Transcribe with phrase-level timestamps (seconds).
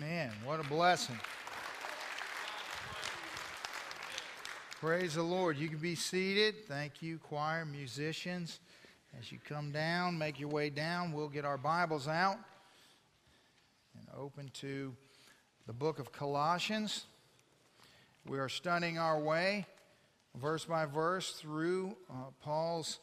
[0.00, 0.30] Amen.
[0.46, 1.18] What a blessing.
[4.80, 5.58] Praise the Lord.
[5.58, 6.64] You can be seated.
[6.66, 8.60] Thank you, choir, musicians.
[9.18, 11.12] As you come down, make your way down.
[11.12, 12.38] We'll get our Bibles out
[13.98, 14.94] and open to
[15.66, 17.04] the book of Colossians.
[18.26, 19.66] We are studying our way,
[20.34, 23.00] verse by verse, through uh, Paul's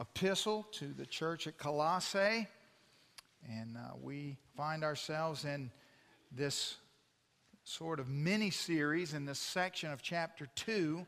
[0.00, 2.48] epistle to the church at Colossae.
[3.50, 5.70] And uh, we find ourselves in
[6.32, 6.76] this
[7.64, 11.06] sort of mini series in this section of chapter 2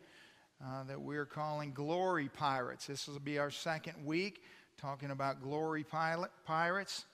[0.64, 2.86] uh, that we're calling Glory Pirates.
[2.86, 4.42] This will be our second week
[4.78, 7.04] talking about glory pilot, pirates.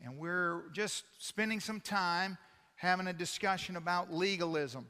[0.00, 2.38] And we're just spending some time
[2.76, 4.86] having a discussion about legalism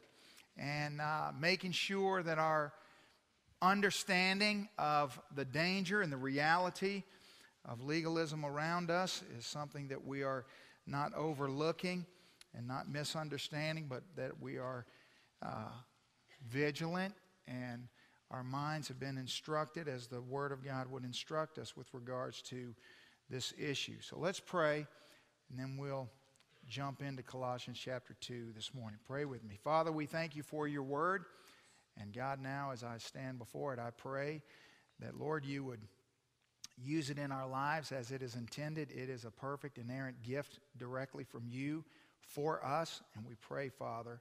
[0.59, 2.73] and uh, making sure that our
[3.63, 7.03] understanding of the danger and the reality
[7.65, 10.45] of legalism around us is something that we are
[10.87, 12.05] not overlooking
[12.55, 14.87] and not misunderstanding, but that we are
[15.43, 15.71] uh,
[16.49, 17.15] vigilant
[17.47, 17.89] and
[18.31, 22.43] our minds have been instructed as the Word of God would instruct us with regards
[22.43, 22.75] to
[23.31, 23.97] this issue.
[24.01, 24.87] So let's pray,
[25.51, 26.11] and then we'll
[26.69, 28.99] jump into Colossians chapter 2 this morning.
[29.07, 29.59] Pray with me.
[29.65, 31.25] Father, we thank you for your Word.
[31.99, 34.43] And God, now as I stand before it, I pray
[35.01, 35.81] that, Lord, you would
[36.77, 38.91] use it in our lives as it is intended.
[38.91, 41.83] It is a perfect, inerrant gift directly from you
[42.27, 43.01] for us.
[43.15, 44.21] And we pray, Father,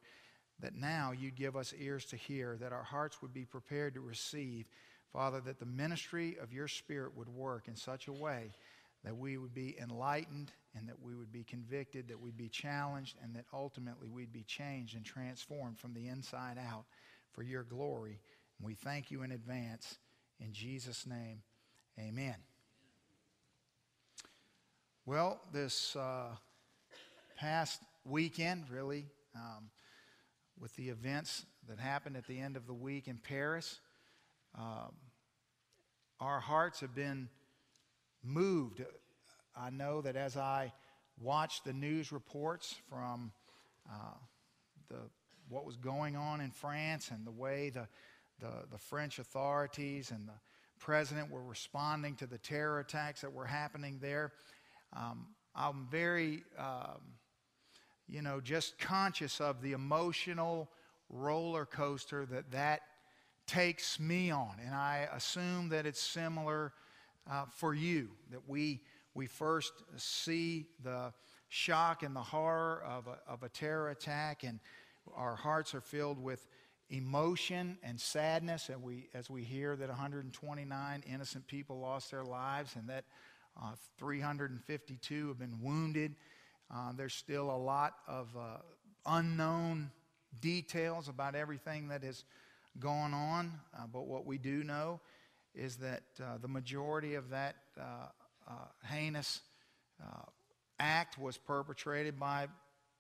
[0.60, 4.02] that now you'd give us ears to hear, that our hearts would be prepared to
[4.02, 4.66] receive.
[5.14, 8.52] Father, that the ministry of your Spirit would work in such a way
[9.04, 13.16] that we would be enlightened and that we would be convicted, that we'd be challenged,
[13.24, 16.86] and that ultimately we'd be changed and transformed from the inside out
[17.32, 18.20] for your glory.
[18.60, 19.98] And we thank you in advance.
[20.40, 21.42] In Jesus' name,
[22.00, 22.36] amen.
[25.06, 26.36] Well, this uh,
[27.38, 29.06] past weekend, really,
[29.36, 29.70] um,
[30.60, 33.80] with the events that happened at the end of the week in Paris,
[34.58, 34.94] um,
[36.20, 37.30] our hearts have been
[38.24, 38.84] moved.
[39.56, 40.74] I know that as I
[41.20, 43.32] watched the news reports from
[43.90, 44.16] uh,
[44.90, 44.98] the,
[45.50, 47.88] what was going on in France and the way the,
[48.40, 50.40] the, the, French authorities and the
[50.80, 54.32] president were responding to the terror attacks that were happening there,
[54.96, 57.02] um, I'm very um,
[58.10, 60.70] you know, just conscious of the emotional
[61.10, 62.82] roller coaster that that
[63.46, 64.56] takes me on.
[64.64, 66.74] And I assume that it's similar
[67.30, 68.82] uh, for you, that we,
[69.14, 71.14] we first see the
[71.50, 74.60] shock and the horror of a, of a terror attack, and
[75.16, 76.48] our hearts are filled with
[76.90, 82.76] emotion and sadness as we, as we hear that 129 innocent people lost their lives
[82.78, 83.04] and that
[83.62, 86.16] uh, 352 have been wounded
[86.74, 88.58] uh, there's still a lot of uh,
[89.06, 89.90] unknown
[90.42, 92.26] details about everything that has
[92.80, 95.00] gone on, uh, but what we do know
[95.56, 97.84] is that uh, the majority of that uh,
[98.48, 98.54] uh,
[98.86, 99.42] heinous
[100.80, 102.48] act was perpetrated by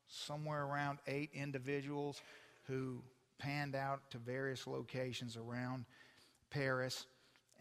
[0.07, 2.21] somewhere around eight individuals
[2.63, 3.03] who
[3.37, 5.85] panned out to various locations around
[6.49, 7.05] Paris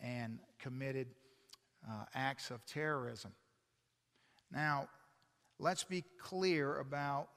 [0.03, 1.09] and committed
[2.15, 3.31] acts of terrorism.
[4.51, 4.89] Now,
[5.59, 7.29] let's be clear about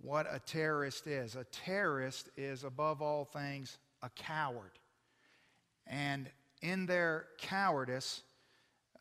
[0.00, 1.34] what a terrorist is.
[1.36, 4.78] A terrorist is, above all things, a coward.
[5.86, 6.30] And
[6.62, 8.22] in their cowardice,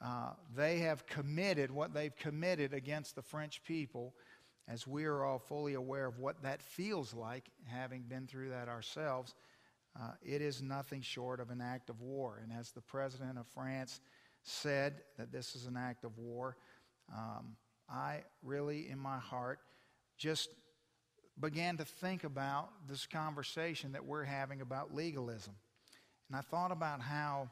[0.01, 4.13] uh, they have committed what they've committed against the French people,
[4.67, 8.67] as we are all fully aware of what that feels like, having been through that
[8.67, 9.35] ourselves.
[9.99, 12.39] Uh, it is nothing short of an act of war.
[12.43, 13.99] And as the president of France
[14.43, 16.57] said that this is an act of war,
[17.15, 17.55] um,
[17.89, 19.59] I really, in my heart,
[20.17, 20.49] just
[21.39, 25.53] began to think about this conversation that we're having about legalism.
[26.29, 27.49] And I thought about how,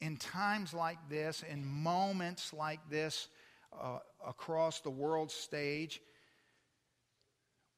[0.00, 3.28] in times like this, in moments like this
[3.80, 6.00] uh, across the world stage,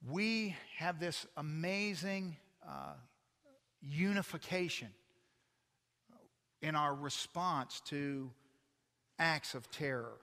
[0.06, 2.36] we have this amazing
[2.66, 2.94] uh,
[3.80, 4.88] unification
[6.60, 8.30] in our response to
[9.18, 10.18] acts of terror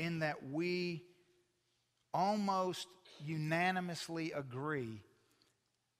[0.00, 1.02] in that we
[2.14, 2.88] almost
[3.24, 5.02] unanimously agree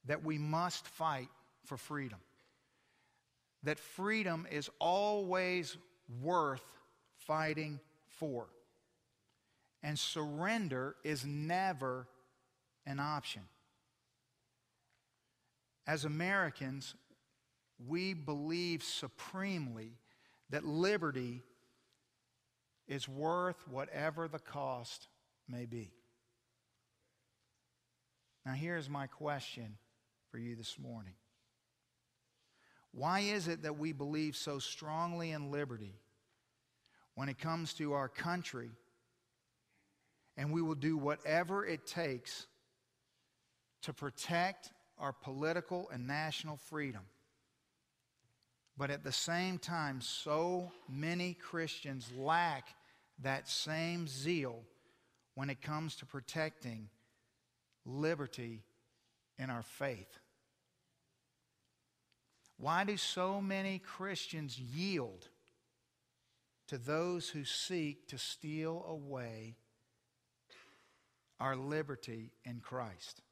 [0.06, 1.28] that we must fight
[1.66, 2.18] for freedom.
[3.62, 5.76] That freedom is always
[6.22, 6.64] worth
[7.26, 8.46] fighting for.
[9.82, 12.06] And surrender is never
[12.86, 13.42] an option.
[15.86, 16.94] As Americans,
[17.86, 19.92] we believe supremely
[20.48, 21.42] that liberty
[22.90, 25.06] is worth whatever the cost
[25.48, 25.92] may be.
[28.44, 29.76] Now, here's my question
[30.30, 31.14] for you this morning
[32.92, 35.94] Why is it that we believe so strongly in liberty
[37.14, 38.70] when it comes to our country,
[40.36, 42.48] and we will do whatever it takes
[43.82, 47.02] to protect our political and national freedom?
[48.76, 52.70] But at the same time, so many Christians lack
[53.22, 54.62] that same zeal
[55.34, 56.88] when it comes to protecting
[57.84, 58.62] liberty
[59.38, 60.18] in our faith.
[62.56, 65.28] Why do so many Christians yield
[66.68, 69.56] to those who seek to steal away
[71.40, 73.22] our liberty in Christ?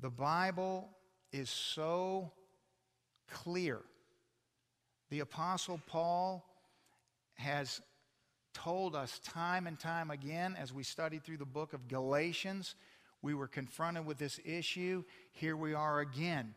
[0.00, 0.90] The Bible
[1.32, 2.30] is so
[3.28, 3.80] clear.
[5.10, 6.44] The Apostle Paul
[7.36, 7.80] has
[8.52, 12.74] told us time and time again as we studied through the book of Galatians.
[13.22, 15.04] We were confronted with this issue.
[15.32, 16.54] Here we are again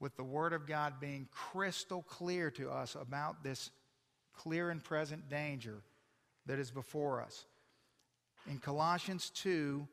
[0.00, 3.70] with the Word of God being crystal clear to us about this
[4.34, 5.82] clear and present danger
[6.46, 7.44] that is before us.
[8.50, 9.86] In Colossians 2,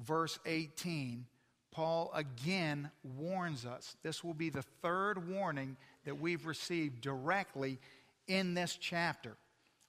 [0.00, 1.26] verse 18,
[1.72, 3.96] Paul again warns us.
[4.02, 7.78] This will be the third warning that we've received directly
[8.26, 9.36] in this chapter,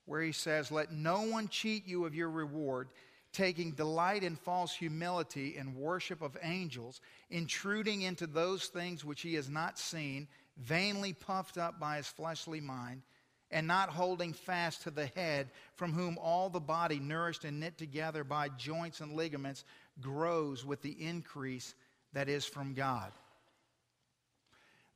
[0.09, 2.89] where he says, Let no one cheat you of your reward,
[3.31, 9.35] taking delight in false humility and worship of angels, intruding into those things which he
[9.35, 10.27] has not seen,
[10.57, 13.03] vainly puffed up by his fleshly mind
[13.51, 17.77] and not holding fast to the head, from whom all the body, nourished and knit
[17.77, 19.63] together by joints and ligaments,
[20.01, 21.75] grows with the increase
[22.13, 23.11] that is from God.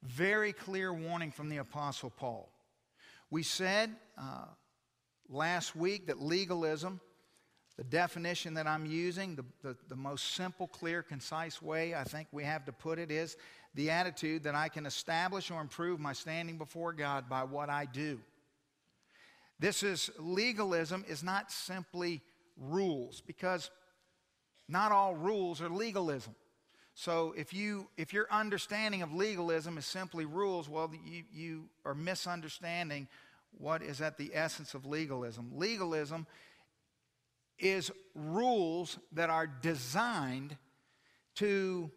[0.01, 2.50] Very clear warning from the Apostle Paul.
[3.30, 4.45] We said uh,
[5.34, 7.00] last week that legalism,
[7.78, 12.28] the definition that I'm using, the, the, the most simple, clear, concise way I think
[12.32, 13.36] we have to put it is
[13.74, 17.86] the attitude that I can establish or improve my standing before God by what I
[17.86, 18.20] do.
[19.60, 22.22] This is legalism is not simply
[22.58, 23.72] rules because
[24.68, 26.36] not all rules are legalism.
[26.96, 31.96] So if you if your understanding of legalism is simply rules, well you, you are
[31.96, 33.08] misunderstanding
[33.58, 35.52] what is at the essence of legalism.
[35.54, 36.28] Legalism
[37.60, 40.58] is rules that are designed
[41.36, 41.90] to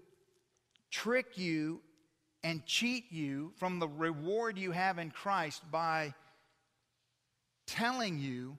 [0.91, 1.81] trick you
[2.45, 6.15] and cheat you from the reward you have in Christ by
[7.67, 8.57] telling you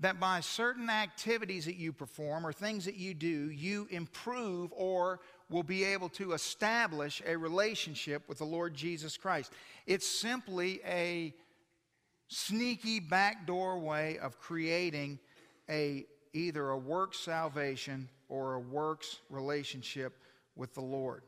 [0.00, 5.20] that by certain activities that you perform or things that you do, you improve or
[5.48, 9.52] will be able to establish a relationship with the Lord Jesus Christ.
[9.86, 11.32] It's simply a
[12.28, 15.18] sneaky backdoor way of creating
[15.68, 20.18] a either a works salvation or a works relationship
[20.54, 21.22] with the Lord.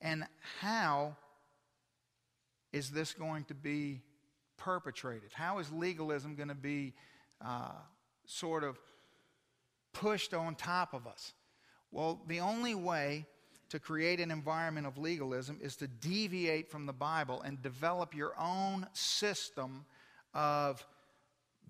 [0.00, 0.24] And
[0.60, 1.16] how
[2.72, 4.00] is this going to be
[4.56, 5.30] perpetrated?
[5.32, 6.94] How is legalism going to be
[7.44, 7.72] uh,
[8.24, 8.78] sort of
[9.92, 11.34] pushed on top of us?
[11.90, 13.26] Well, the only way
[13.68, 18.34] to create an environment of legalism is to deviate from the Bible and develop your
[18.38, 19.84] own system
[20.34, 20.84] of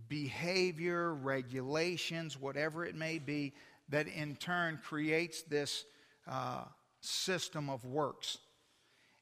[0.08, 3.52] behavior, regulations, whatever it may be,
[3.88, 5.84] that in turn creates this
[6.28, 6.64] uh,
[7.00, 8.38] system of works.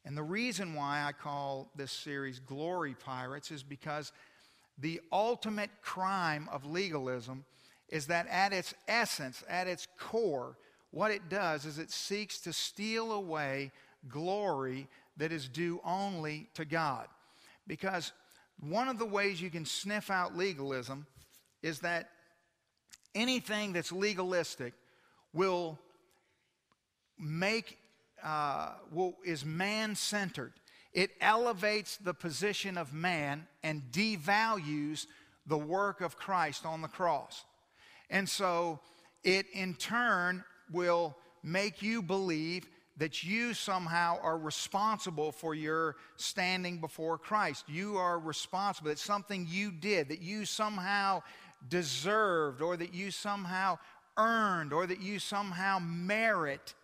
[0.05, 4.13] And the reason why I call this series Glory Pirates is because
[4.79, 7.45] the ultimate crime of legalism
[7.89, 10.57] is that at its essence, at its core,
[10.91, 13.73] what it does is it seeks to steal away
[14.09, 17.07] glory that is due only to God.
[17.67, 18.13] Because
[18.61, 21.07] one of the ways you can sniff out legalism
[21.63, 22.11] is that
[23.15, 24.75] anything that's legalistic
[25.33, 25.79] will
[27.19, 27.79] make
[28.23, 30.53] uh, will, is man centered.
[30.93, 35.07] It elevates the position of man and devalues
[35.47, 37.45] the work of Christ on the cross.
[38.11, 38.81] And so
[39.23, 42.69] it in turn will make you believe
[43.01, 47.65] that you somehow are responsible for your standing before Christ.
[47.67, 48.91] You are responsible.
[48.91, 51.23] It's something you did, that you somehow
[51.67, 53.79] deserved, or that you somehow
[54.19, 56.75] earned, or that you somehow merit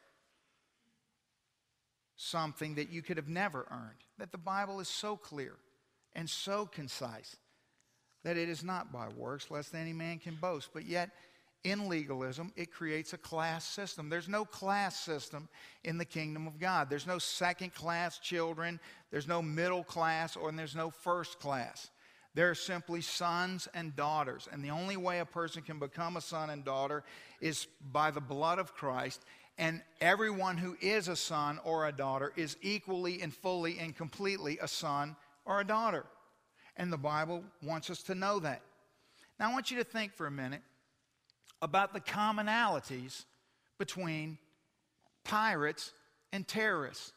[2.17, 4.01] something that you could have never earned.
[4.17, 5.53] That the Bible is so clear
[6.15, 7.37] and so concise
[8.25, 10.71] that it is not by works, lest any man can boast.
[10.73, 11.11] But yet,
[11.65, 14.09] in legalism, it creates a class system.
[14.09, 15.49] There's no class system
[15.83, 16.89] in the kingdom of God.
[16.89, 21.91] There's no second class children, there's no middle class, or there's no first class.
[22.35, 24.47] There are simply sons and daughters.
[24.53, 27.03] And the only way a person can become a son and daughter
[27.41, 29.25] is by the blood of Christ
[29.59, 34.59] And everyone who is a son or a daughter is equally and fully and completely
[34.61, 36.05] a son or a daughter.
[36.77, 38.61] And the Bible wants us to know that.
[39.41, 40.63] Now, I want you to think for a minute
[41.63, 43.25] about the commonalities
[43.79, 44.39] between
[45.25, 45.93] pirates
[46.33, 47.13] and terrorists.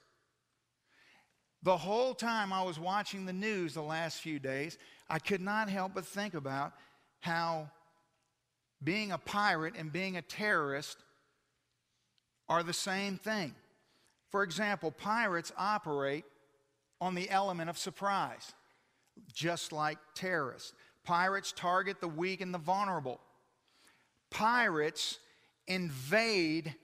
[1.63, 4.77] The whole time I was watching the news the last few days,
[5.09, 6.71] I could not help but think about
[7.19, 7.69] how
[8.81, 10.97] being a pirate and being a terrorist
[12.47, 13.53] are the same thing.
[14.29, 16.23] For example, pirates operate
[17.01, 18.53] on the element of surprise,
[19.33, 20.73] just like terrorists.
[21.03, 23.19] Pirates target the weak and the vulnerable.
[24.31, 25.19] Pirates
[25.67, 26.75] invade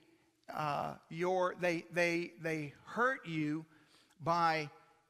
[0.53, 3.65] uh, your, they, they, they hurt you
[4.23, 4.69] by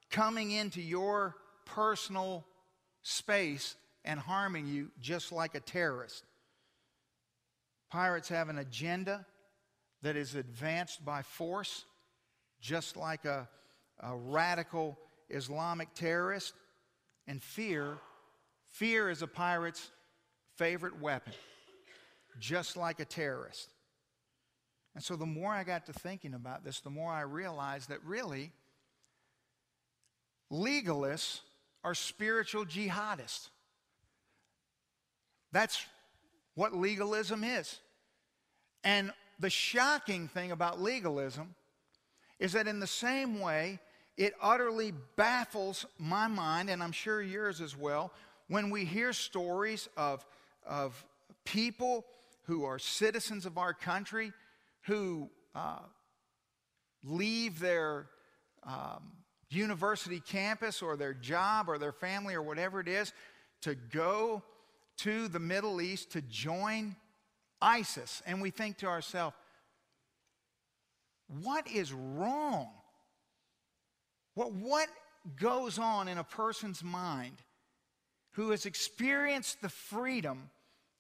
[0.10, 2.46] coming into your personal
[3.02, 6.24] space and harming you just like a terrorist.
[7.90, 9.26] Pirates have an agenda
[10.02, 11.86] that is advanced by force,
[12.62, 13.48] just like a,
[14.02, 14.98] a radical
[15.30, 16.54] Islamic terrorist.
[17.28, 17.98] And fear,
[18.70, 19.90] fear is a pirate's
[20.58, 21.34] favorite weapon,
[22.40, 23.70] just like a terrorist.
[24.94, 28.04] And so the more I got to thinking about this, the more I realized that
[28.04, 28.52] really,
[30.52, 31.42] legalists
[31.84, 33.50] are spiritual jihadists.
[35.52, 35.86] That's
[36.56, 37.80] what legalism is.
[38.84, 41.56] And the shocking thing about legalism
[42.40, 43.80] is that, in the same way,
[44.18, 48.14] it utterly baffles my mind, and I'm sure yours as well,
[48.48, 50.26] when we hear stories of,
[50.66, 51.04] of
[51.44, 52.06] people
[52.46, 54.32] who are citizens of our country
[54.86, 55.80] who uh,
[57.04, 58.08] leave their
[58.64, 59.12] um,
[59.50, 63.14] university campus or their job or their family or whatever it is
[63.62, 64.44] to go
[64.98, 66.96] to the Middle East to join
[67.62, 68.22] ISIS.
[68.26, 69.36] And we think to ourselves,
[71.28, 72.70] what is wrong?
[74.36, 74.90] What, what
[75.40, 77.38] goes on in a person's mind
[78.34, 80.50] who has experienced the freedom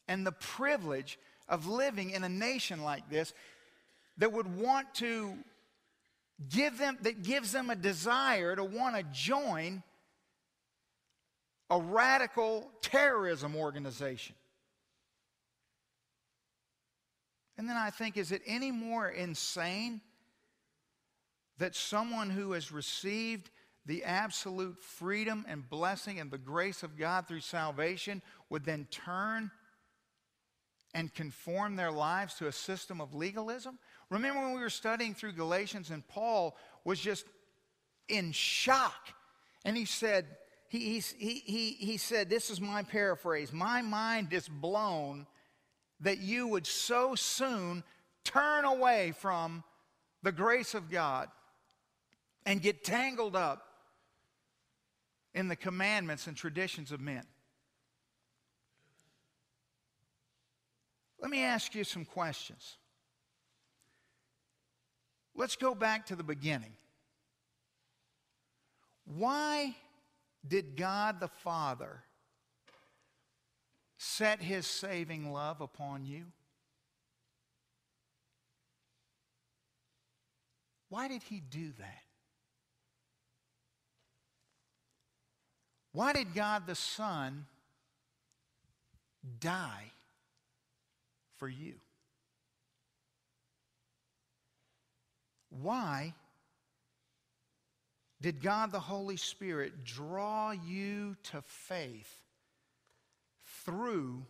[0.08, 3.34] and the privilege of living in a nation like this
[4.18, 5.34] that would want to
[6.50, 9.84] give them that gives them a desire to want to join
[11.70, 14.36] a radical terrorism organization.
[17.58, 20.02] And then I think, is it any more insane
[21.58, 23.50] that someone who has received
[23.86, 29.52] the absolute freedom and blessing and the grace of God through salvation would then turn
[30.96, 33.78] and conform their lives to a system of legalism?
[34.10, 37.26] Remember when we were studying through Galatians and Paul was just
[38.08, 39.14] in shock.
[39.66, 40.26] And he said,
[40.70, 45.28] he, he, he, he said, this is my paraphrase, my mind is blown
[46.00, 47.84] that you would so soon
[48.24, 49.64] turn away from
[50.24, 51.28] the grace of God
[52.46, 53.64] and get tangled up
[55.34, 57.24] in the commandments and traditions of men.
[61.26, 62.78] Let me ask you some questions.
[65.34, 66.74] Let's go back to the beginning.
[69.06, 69.76] Why
[70.48, 72.04] did God the Father
[73.98, 76.26] set his saving love upon you?
[80.90, 82.04] Why did he do that?
[85.92, 87.48] Why did God the Son
[89.40, 89.92] die
[91.46, 91.76] for you?
[95.52, 96.16] Why
[98.20, 102.12] did God the Holy Spirit draw you to faith
[103.64, 104.26] through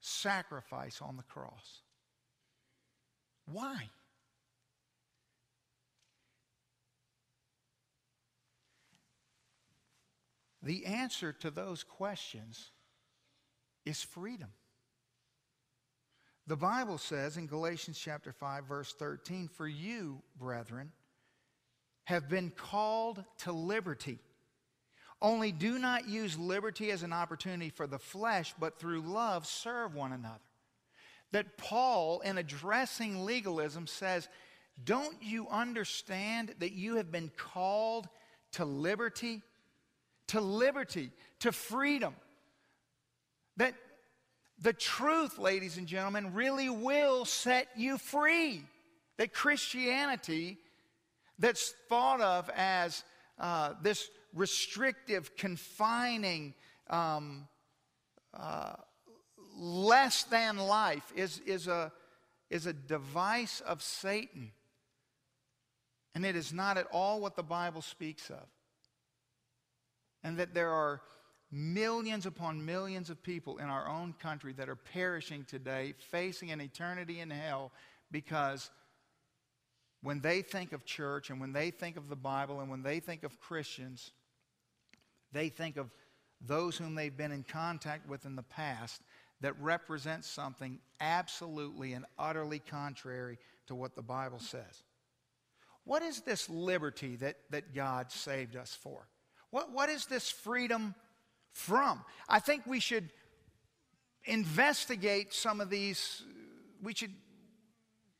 [0.00, 1.80] sacrifice on the cross?
[3.50, 3.88] Why?
[10.62, 12.72] The answer to those questions
[13.86, 14.52] is freedom.
[16.46, 20.92] The Bible says in Galatians chapter 5 verse 13, "For you, brethren,
[22.04, 24.20] have been called to liberty.
[25.20, 29.94] Only do not use liberty as an opportunity for the flesh, but through love serve
[29.94, 30.44] one another."
[31.32, 34.28] That Paul in addressing legalism says,
[34.84, 38.08] "Don't you understand that you have been called
[38.52, 39.42] to liberty?
[40.28, 42.14] To liberty, to freedom."
[43.56, 43.74] That
[44.60, 48.62] the truth, ladies and gentlemen, really will set you free.
[49.18, 50.58] That Christianity,
[51.38, 53.04] that's thought of as
[53.38, 56.54] uh, this restrictive, confining,
[56.88, 57.48] um,
[58.34, 58.74] uh,
[59.56, 61.92] less than life is, is, a,
[62.50, 64.52] is a device of Satan.
[66.14, 68.46] And it is not at all what the Bible speaks of.
[70.22, 71.02] And that there are
[71.50, 76.60] millions upon millions of people in our own country that are perishing today, facing an
[76.60, 77.72] eternity in hell
[78.10, 78.70] because
[80.02, 83.00] when they think of church and when they think of the Bible and when they
[83.00, 84.12] think of Christians,
[85.32, 85.90] they think of
[86.40, 89.00] those whom they've been in contact with in the past
[89.40, 94.82] that represents something absolutely and utterly contrary to what the Bible says.
[95.84, 99.08] What is this liberty that, that God saved us for?
[99.50, 100.94] What, what is this freedom
[101.56, 102.04] from?
[102.28, 103.08] I think we should
[104.24, 106.22] investigate some of these,
[106.82, 107.12] we should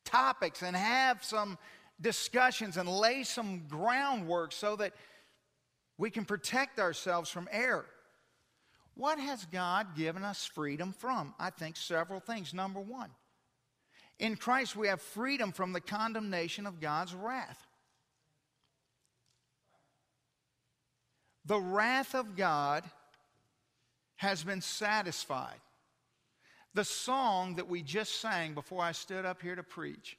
[0.05, 1.59] topics and have some
[2.01, 4.95] discussions and lay some groundwork so that
[5.99, 7.87] we can protect ourselves from error.
[8.95, 11.35] What has God given us freedom from?
[11.39, 12.55] I think several things.
[12.55, 13.11] Number one,
[14.19, 17.67] in Christ we have freedom from the condemnation of God's wrath.
[21.45, 22.85] The wrath of God
[24.17, 25.61] has been satisfied.
[26.75, 30.19] The song that we just sang before I stood up here to preach,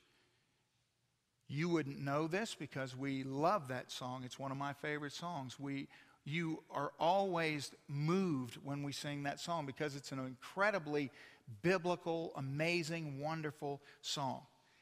[1.47, 4.23] you wouldn't know this because we love that song.
[4.25, 5.59] It's one of my favorite songs.
[5.59, 5.87] We,
[6.25, 11.11] you are always moved when we sing that song because it's an incredibly
[11.61, 14.41] biblical, amazing, wonderful song.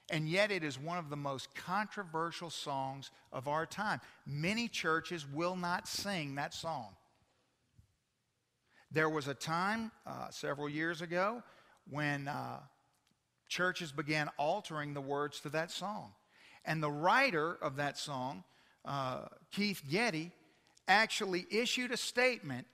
[0.10, 4.02] And yet, it is one of the most controversial songs of our time.
[4.26, 6.96] Many churches will not sing that song.
[8.96, 11.44] There was a time uh, several years ago
[11.90, 12.60] when uh,
[13.50, 16.14] churches began altering the words to that song.
[16.64, 18.46] And the writer of that song,
[18.86, 20.32] uh, Keith Getty,
[20.88, 22.68] actually issued a statement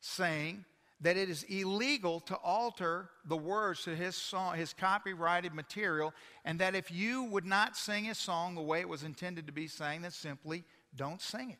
[0.00, 0.64] saying
[1.02, 6.14] that it is illegal to alter the words to his song, his copyrighted material,
[6.46, 9.52] and that if you would not sing his song the way it was intended to
[9.52, 10.64] be sang, then simply
[10.96, 11.58] don't sing it.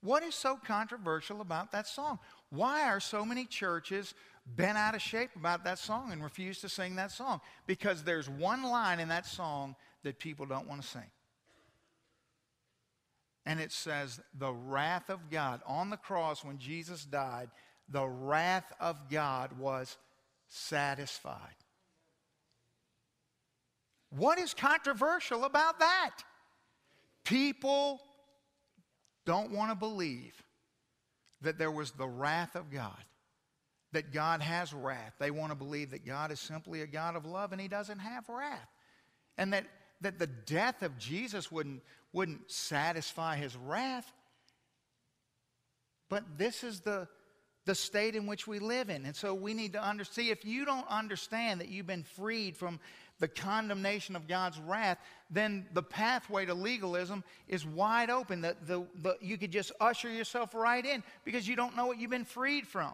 [0.00, 2.18] What is so controversial about that song?
[2.52, 4.12] Why are so many churches
[4.44, 7.40] bent out of shape about that song and refuse to sing that song?
[7.66, 11.10] Because there's one line in that song that people don't want to sing.
[13.46, 15.62] And it says, the wrath of God.
[15.66, 17.48] On the cross, when Jesus died,
[17.88, 19.96] the wrath of God was
[20.48, 21.56] satisfied.
[24.10, 26.18] What is controversial about that?
[27.24, 28.02] People
[29.24, 30.34] don't want to believe
[31.42, 33.04] that there was the wrath of God,
[33.92, 35.14] that God has wrath.
[35.18, 37.98] They want to believe that God is simply a God of love and He doesn't
[37.98, 38.68] have wrath.
[39.38, 39.66] And that
[40.02, 44.12] that the death of Jesus wouldn't, wouldn't satisfy his wrath.
[46.08, 47.08] But this is the,
[47.64, 49.06] the state in which we live in.
[49.06, 50.28] And so we need to understand.
[50.28, 52.80] If you don't understand that you've been freed from
[53.22, 54.98] the condemnation of God's wrath,
[55.30, 58.40] then the pathway to legalism is wide open.
[58.40, 62.00] The, the, the, you could just usher yourself right in because you don't know what
[62.00, 62.92] you've been freed from.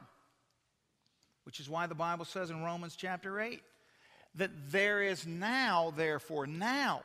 [1.45, 3.63] Which is why the Bible says in Romans chapter 8
[4.35, 7.05] that there is now, therefore, now,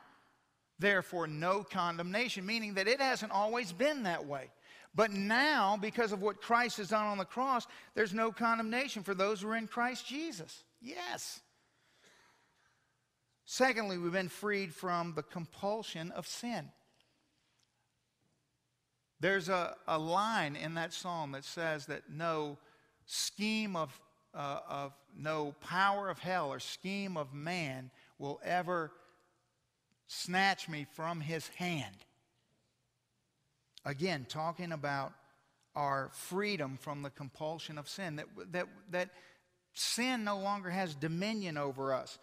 [0.77, 4.49] therefore, no condemnation, meaning that it hasn't always been that way.
[4.93, 9.15] But now, because of what Christ has done on the cross, there's no condemnation for
[9.15, 10.65] those who are in Christ Jesus.
[10.81, 11.39] Yes.
[13.45, 16.69] Secondly, we've been freed from the compulsion of sin.
[19.19, 22.57] There's a, a line in that psalm that says that no
[23.05, 23.99] scheme of
[24.33, 28.91] uh, of no power of hell or scheme of man will ever
[30.07, 31.95] snatch me from his hand.
[33.85, 35.13] Again, talking about
[35.75, 39.09] our freedom from the compulsion of sin, that, that, that
[39.73, 42.17] sin no longer has dominion over us.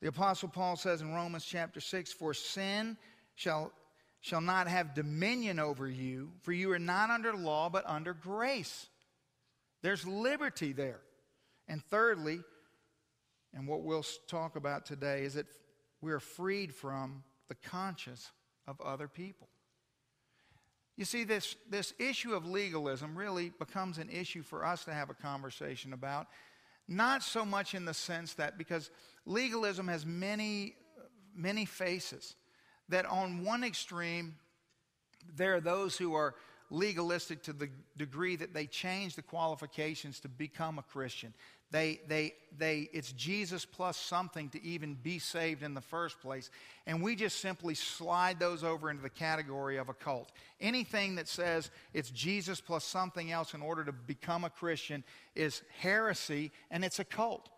[0.00, 2.96] The Apostle Paul says in Romans chapter 6 For sin
[3.34, 3.72] shall,
[4.20, 8.86] shall not have dominion over you, for you are not under law, but under grace.
[9.82, 11.00] There's liberty there.
[11.66, 12.40] And thirdly,
[13.54, 15.46] and what we'll talk about today, is that
[16.00, 18.30] we're freed from the conscience
[18.66, 19.48] of other people.
[20.96, 25.10] You see, this, this issue of legalism really becomes an issue for us to have
[25.10, 26.26] a conversation about.
[26.88, 28.90] Not so much in the sense that, because
[29.26, 30.74] legalism has many,
[31.36, 32.34] many faces,
[32.88, 34.36] that on one extreme,
[35.36, 36.34] there are those who are
[36.70, 41.34] legalistic to the degree that they change the qualifications to become a Christian.
[41.70, 46.50] They, they, they, it's Jesus plus something to even be saved in the first place.
[46.86, 50.32] And we just simply slide those over into the category of a cult.
[50.60, 55.04] Anything that says it's Jesus plus something else in order to become a Christian
[55.34, 57.50] is heresy and it's a cult.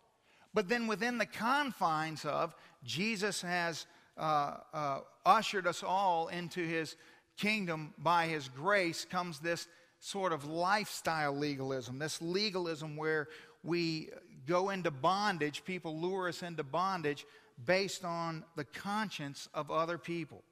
[0.53, 6.97] But then within the confines of, Jesus has uh, uh, ushered us all into his
[7.37, 9.69] kingdom by his grace, comes this
[10.01, 13.29] sort of lifestyle legalism, this legalism where
[13.63, 14.11] we
[14.47, 17.27] go into bondage, people lure us into bondage
[17.65, 20.43] based on the conscience of other people.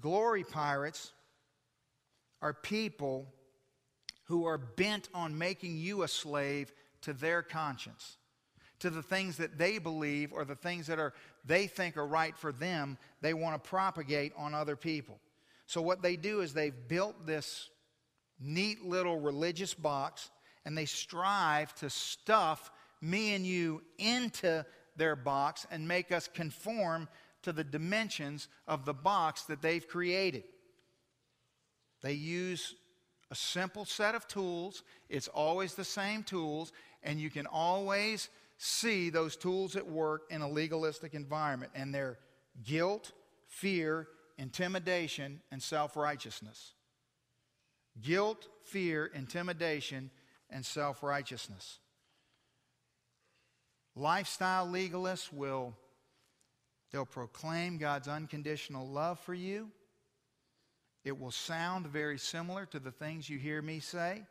[0.00, 1.12] Glory pirates
[2.42, 3.26] are people
[4.24, 8.16] who are bent on making you a slave to their conscience,
[8.80, 12.36] to the things that they believe or the things that are they think are right
[12.36, 15.18] for them, they want to propagate on other people.
[15.66, 17.70] So what they do is they've built this
[18.40, 20.30] neat little religious box
[20.68, 27.08] and they strive to stuff me and you into their box and make us conform
[27.40, 30.44] to the dimensions of the box that they've created.
[32.02, 32.74] They use
[33.30, 34.82] a simple set of tools.
[35.08, 38.28] It's always the same tools, and you can always
[38.58, 41.72] see those tools at work in a legalistic environment.
[41.74, 42.18] And they're
[42.62, 43.12] guilt,
[43.46, 46.74] fear, intimidation, and self righteousness.
[48.02, 50.10] Guilt, fear, intimidation,
[50.50, 51.78] and self righteousness.
[53.94, 55.74] Lifestyle legalists will
[56.92, 59.70] they'll proclaim God's unconditional love for you.
[61.04, 64.22] It will sound very similar to the things you hear me say,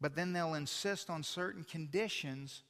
[0.00, 2.62] but then they'll insist on certain conditions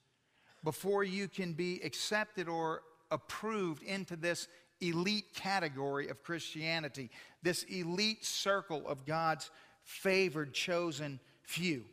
[0.64, 4.48] before you can be accepted or approved into this
[4.80, 7.10] elite category of Christianity,
[7.42, 9.50] this elite circle of God's
[9.84, 11.84] favored, chosen few.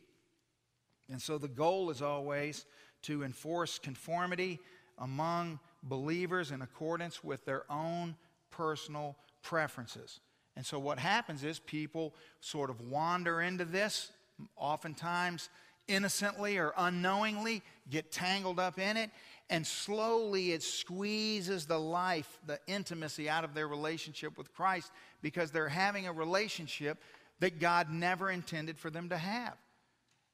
[1.10, 2.66] And so the goal is always
[3.02, 4.60] to enforce conformity
[4.98, 8.16] among believers in accordance with their own
[8.50, 10.20] personal preferences.
[10.56, 14.12] And so what happens is people sort of wander into this,
[14.56, 15.50] oftentimes
[15.88, 19.10] innocently or unknowingly, get tangled up in it,
[19.50, 24.90] and slowly it squeezes the life, the intimacy out of their relationship with Christ
[25.20, 27.02] because they're having a relationship
[27.40, 29.56] that God never intended for them to have.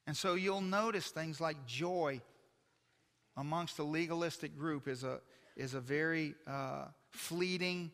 [0.07, 2.21] And so you'll notice things like joy
[3.37, 5.19] amongst the legalistic group is a,
[5.55, 7.91] is a very uh, fleeting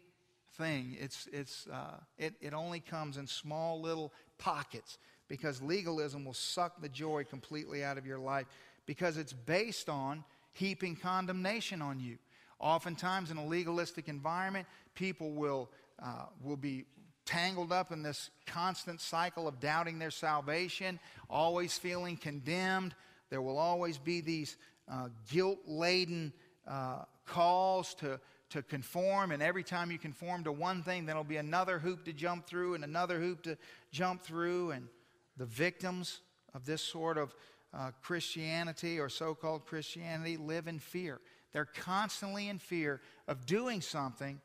[0.58, 0.98] thing.
[1.00, 6.82] It's, it's, uh, it, it only comes in small little pockets because legalism will suck
[6.82, 8.46] the joy completely out of your life
[8.86, 12.18] because it's based on heaping condemnation on you.
[12.60, 14.66] Oftentimes, in a legalistic environment,
[14.96, 15.70] people will,
[16.02, 16.86] uh, will be
[17.28, 22.96] tangled up in this constant cycle of doubting their salvation, always feeling condemned.
[23.30, 24.58] There will always be these
[24.90, 26.34] uh, guilt laden
[26.66, 28.20] uh, calls to,
[28.52, 32.14] to conform, and every time you conform to one thing, there'll be another hoop to
[32.14, 33.58] jump through and another hoop to
[33.92, 34.72] jump through.
[34.72, 34.88] And
[35.36, 36.22] the victims
[36.56, 37.36] of this sort of
[37.78, 41.20] uh, Christianity or so called Christianity live in fear.
[41.52, 44.40] They're constantly in fear of doing something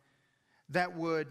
[0.71, 1.29] that would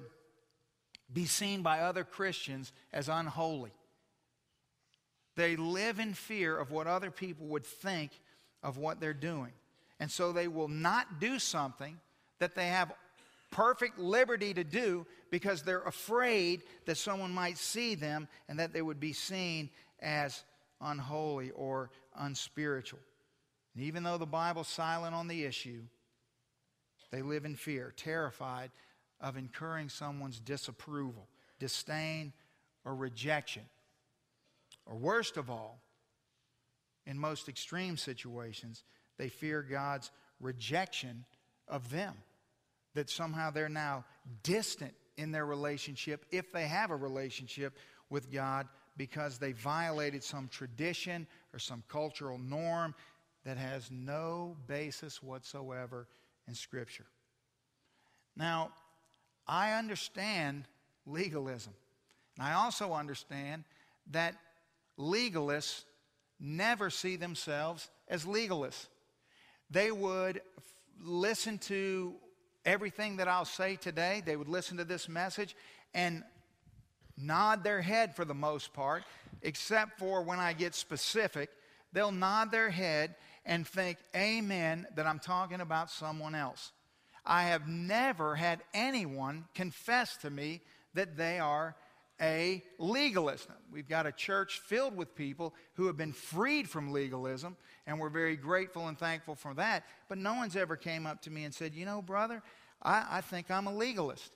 [1.13, 3.71] be seen by other Christians as unholy.
[5.35, 8.11] They live in fear of what other people would think
[8.63, 9.51] of what they're doing.
[9.99, 11.97] And so they will not do something
[12.39, 12.93] that they have
[13.51, 18.81] perfect liberty to do because they're afraid that someone might see them and that they
[18.81, 19.69] would be seen
[20.01, 20.43] as
[20.81, 22.99] unholy or unspiritual.
[23.75, 25.81] And even though the Bible's silent on the issue,
[27.11, 28.71] they live in fear, terrified
[29.21, 31.27] of incurring someone's disapproval,
[31.59, 32.33] disdain,
[32.83, 33.63] or rejection.
[34.85, 35.81] Or worst of all,
[37.05, 38.83] in most extreme situations,
[39.17, 41.25] they fear God's rejection
[41.67, 42.15] of them.
[42.95, 44.03] That somehow they're now
[44.43, 47.77] distant in their relationship, if they have a relationship
[48.09, 52.93] with God, because they violated some tradition or some cultural norm
[53.45, 56.07] that has no basis whatsoever
[56.47, 57.05] in Scripture.
[58.35, 58.71] Now,
[59.47, 60.65] I understand
[61.05, 61.73] legalism.
[62.37, 63.63] And I also understand
[64.11, 64.35] that
[64.97, 65.83] legalists
[66.39, 68.87] never see themselves as legalists.
[69.69, 70.63] They would f-
[71.03, 72.15] listen to
[72.65, 75.55] everything that I'll say today, they would listen to this message
[75.93, 76.23] and
[77.17, 79.03] nod their head for the most part,
[79.41, 81.49] except for when I get specific.
[81.93, 86.71] They'll nod their head and think, Amen, that I'm talking about someone else.
[87.25, 90.61] I have never had anyone confess to me
[90.93, 91.75] that they are
[92.21, 93.47] a legalist.
[93.71, 97.57] We've got a church filled with people who have been freed from legalism,
[97.87, 99.83] and we're very grateful and thankful for that.
[100.07, 102.43] But no one's ever came up to me and said, You know, brother,
[102.81, 104.31] I, I think I'm a legalist.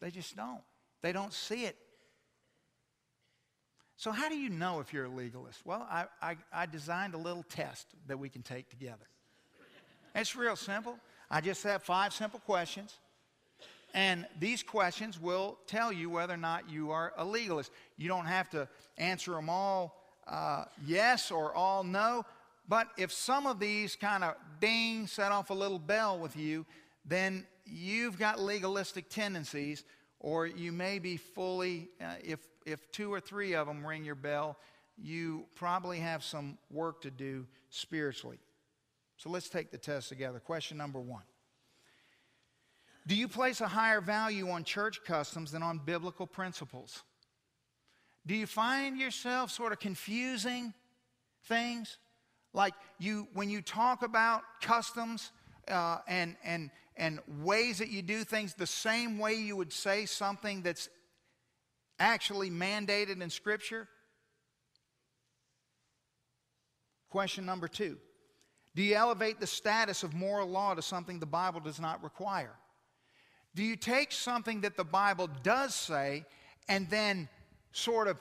[0.00, 0.62] They just don't.
[1.02, 1.76] They don't see it.
[3.96, 5.64] So, how do you know if you're a legalist?
[5.64, 9.06] Well, I, I, I designed a little test that we can take together.
[10.14, 10.98] It's real simple.
[11.30, 12.96] I just have five simple questions.
[13.94, 17.70] And these questions will tell you whether or not you are a legalist.
[17.96, 22.24] You don't have to answer them all uh, yes or all no.
[22.68, 26.64] But if some of these kind of ding set off a little bell with you,
[27.04, 29.84] then you've got legalistic tendencies,
[30.18, 34.14] or you may be fully, uh, if, if two or three of them ring your
[34.14, 34.56] bell,
[34.96, 38.38] you probably have some work to do spiritually.
[39.16, 40.40] So let's take the test together.
[40.40, 41.22] Question number one
[43.06, 47.02] Do you place a higher value on church customs than on biblical principles?
[48.26, 50.72] Do you find yourself sort of confusing
[51.44, 51.98] things?
[52.54, 55.30] Like you, when you talk about customs
[55.68, 60.06] uh, and, and, and ways that you do things, the same way you would say
[60.06, 60.88] something that's
[61.98, 63.88] actually mandated in Scripture?
[67.10, 67.98] Question number two
[68.74, 72.52] Do you elevate the status of moral law to something the Bible does not require?
[73.54, 76.24] Do you take something that the Bible does say
[76.68, 77.28] and then
[77.72, 78.16] sort of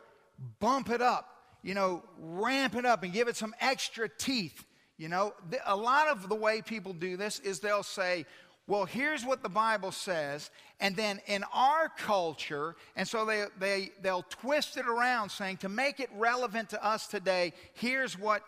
[0.59, 4.65] bump it up, you know, ramp it up and give it some extra teeth.
[4.97, 5.33] You know,
[5.65, 8.25] a lot of the way people do this is they'll say,
[8.67, 13.91] well, here's what the Bible says, and then in our culture, and so they, they,
[14.01, 18.41] they'll twist it around saying, to make it relevant to us today, here's what,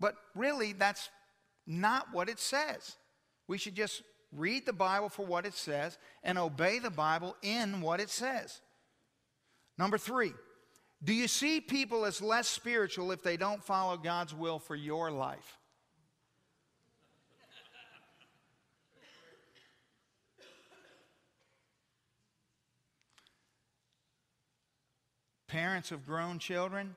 [0.00, 1.08] but really, that's
[1.66, 2.96] not what it says.
[3.48, 4.02] We should just
[4.32, 8.60] read the Bible for what it says and obey the Bible in what it says.
[9.78, 10.32] Number three,
[11.02, 15.10] do you see people as less spiritual if they don't follow God's will for your
[15.10, 15.58] life?
[25.48, 26.96] Parents of grown children,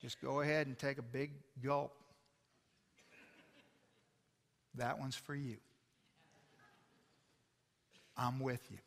[0.00, 1.32] just go ahead and take a big
[1.62, 1.92] gulp.
[4.76, 5.56] That one's for you.
[8.16, 8.78] I'm with you.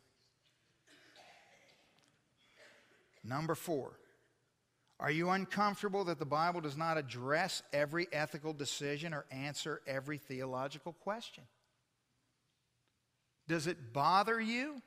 [3.23, 3.91] Number four,
[4.99, 10.17] are you uncomfortable that the Bible does not address every ethical decision or answer every
[10.17, 11.43] theological question?
[13.47, 14.81] Does it bother you?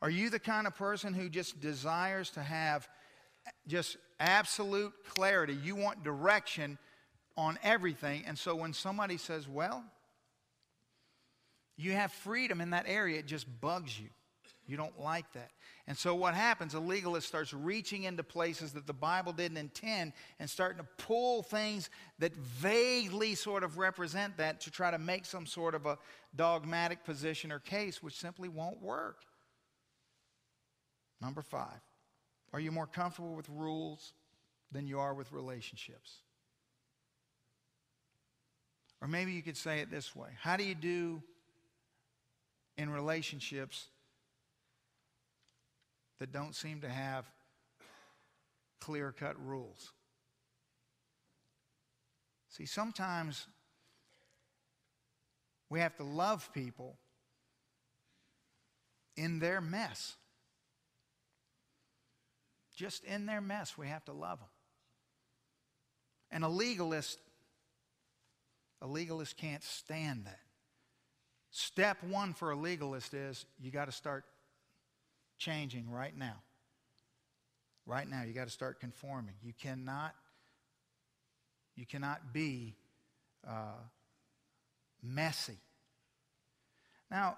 [0.00, 2.88] Are you the kind of person who just desires to have
[3.66, 5.54] just absolute clarity?
[5.62, 6.78] You want direction
[7.36, 8.24] on everything.
[8.26, 9.84] And so when somebody says, well,
[11.76, 14.08] you have freedom in that area, it just bugs you.
[14.66, 15.50] You don't like that.
[15.88, 20.12] And so what happens, a legalist starts reaching into places that the Bible didn't intend
[20.38, 25.26] and starting to pull things that vaguely sort of represent that to try to make
[25.26, 25.98] some sort of a
[26.36, 29.16] dogmatic position or case, which simply won't work.
[31.20, 31.80] Number five,
[32.52, 34.12] are you more comfortable with rules
[34.70, 36.18] than you are with relationships?
[39.00, 41.22] Or maybe you could say it this way How do you do
[42.76, 43.88] in relationships
[46.18, 47.26] that don't seem to have
[48.82, 49.92] clear cut rules.
[52.48, 53.46] See, sometimes
[55.70, 56.96] we have to love people
[59.16, 60.16] in their mess.
[62.74, 64.48] Just in their mess, we have to love them.
[66.30, 67.18] And a legalist,
[68.80, 70.40] a legalist can't stand that.
[71.50, 74.24] Step one for a legalist is you got to start
[75.36, 76.36] changing right now.
[77.84, 79.34] Right now, you got to start conforming.
[79.42, 80.14] You cannot,
[81.76, 82.76] you cannot be
[83.46, 83.82] uh,
[85.02, 85.58] messy.
[87.10, 87.36] Now,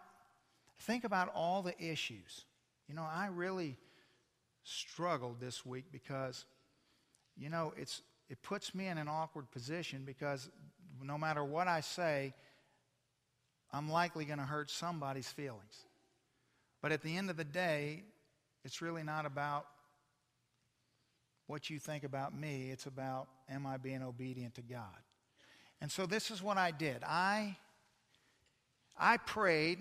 [0.81, 2.45] think about all the issues.
[2.89, 3.77] You know, I really
[4.65, 6.45] struggled this week because,
[7.37, 10.49] you know, it's it puts me in an awkward position because
[11.03, 12.33] no matter what I say,
[13.73, 15.85] I'm likely going to hurt somebody's feelings.
[16.81, 18.03] But at the end of the day,
[18.65, 19.67] it's really not about
[21.47, 22.71] what you think about me.
[22.71, 24.87] It's about, am I being obedient to God?
[25.81, 27.03] And so this is what I did.
[27.05, 27.57] I,
[28.99, 29.81] I prayed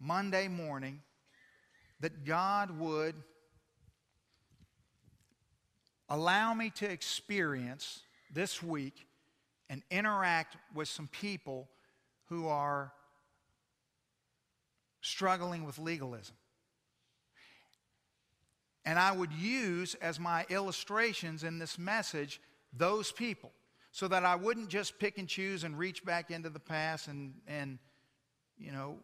[0.00, 1.00] Monday morning
[2.00, 3.14] that God would
[6.08, 8.02] allow me to experience
[8.32, 9.06] this week
[9.70, 11.68] and interact with some people
[12.26, 12.92] who are
[15.00, 16.36] struggling with legalism.
[18.84, 22.40] And I would use as my illustrations in this message
[22.76, 23.52] those people
[23.92, 27.34] so that I wouldn't just pick and choose and reach back into the past and,
[27.46, 27.78] and
[28.58, 28.98] you know.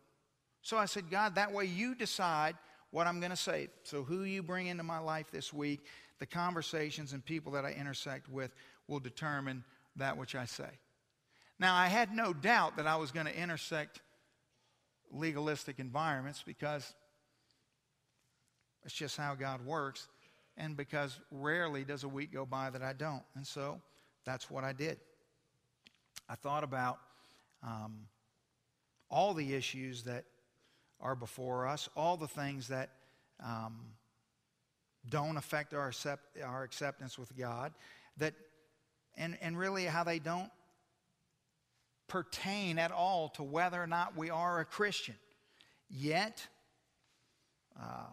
[0.63, 2.57] So I said, God, that way you decide
[2.91, 3.69] what I'm going to say.
[3.85, 5.81] So, who you bring into my life this week,
[6.19, 8.53] the conversations and people that I intersect with
[8.89, 9.65] will determine
[9.97, 10.71] that which I say.
[11.59, 14.01] Now, I had no doubt that I was going to intersect
[15.13, 16.95] legalistic environments because
[18.85, 20.09] it's just how God works,
[20.57, 23.23] and because rarely does a week go by that I don't.
[23.35, 23.81] And so
[24.25, 24.99] that's what I did.
[26.29, 26.99] I thought about
[27.63, 28.07] um,
[29.11, 30.25] all the issues that
[31.01, 32.91] are before us, all the things that
[33.45, 33.79] um,
[35.09, 37.73] don't affect our, accept, our acceptance with God,
[38.19, 38.35] that,
[39.17, 40.51] and, and really how they don't
[42.09, 45.15] pertain at all to whether or not we are a Christian.
[45.89, 46.47] Yet,
[47.81, 48.07] uh,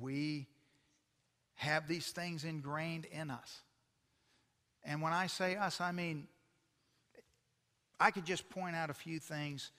[0.00, 0.46] we
[1.54, 3.60] have these things ingrained in us.
[4.82, 6.26] And when I say us, I mean,
[7.98, 9.70] I could just point out a few things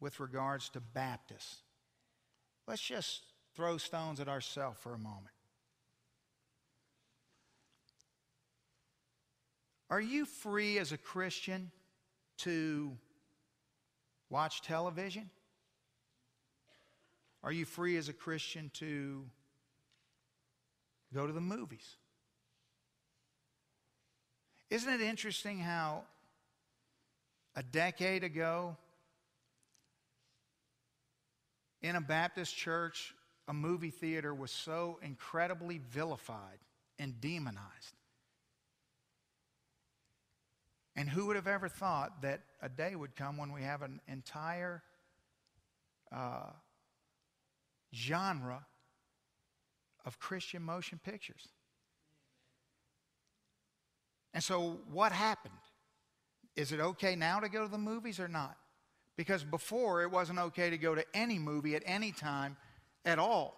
[0.00, 1.62] with regards to Baptists.
[2.66, 3.22] Let's just
[3.54, 5.34] throw stones at ourselves for a moment.
[9.90, 11.70] Are you free as a Christian
[12.38, 12.96] to
[14.30, 15.28] watch television?
[17.42, 19.24] Are you free as a Christian to
[21.12, 21.96] go to the movies?
[24.70, 26.04] Isn't it interesting how
[27.56, 28.76] a decade ago
[31.82, 33.14] in a Baptist church,
[33.48, 36.58] a movie theater was so incredibly vilified
[36.98, 37.96] and demonized?
[40.96, 44.00] And who would have ever thought that a day would come when we have an
[44.08, 44.82] entire
[46.12, 46.50] uh,
[47.94, 48.66] genre
[50.04, 51.48] of Christian motion pictures.
[54.32, 55.54] And so, what happened?
[56.56, 58.56] Is it okay now to go to the movies or not?
[59.20, 62.56] Because before, it wasn't okay to go to any movie at any time
[63.04, 63.54] at all.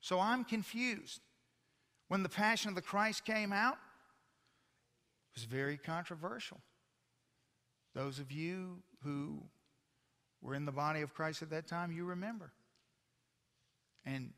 [0.00, 1.20] So, I'm confused.
[2.06, 6.60] When The Passion of the Christ came out, it was very controversial.
[7.96, 9.42] Those of you who
[10.40, 12.52] were in the body of Christ at that time, you remember.
[14.04, 14.30] And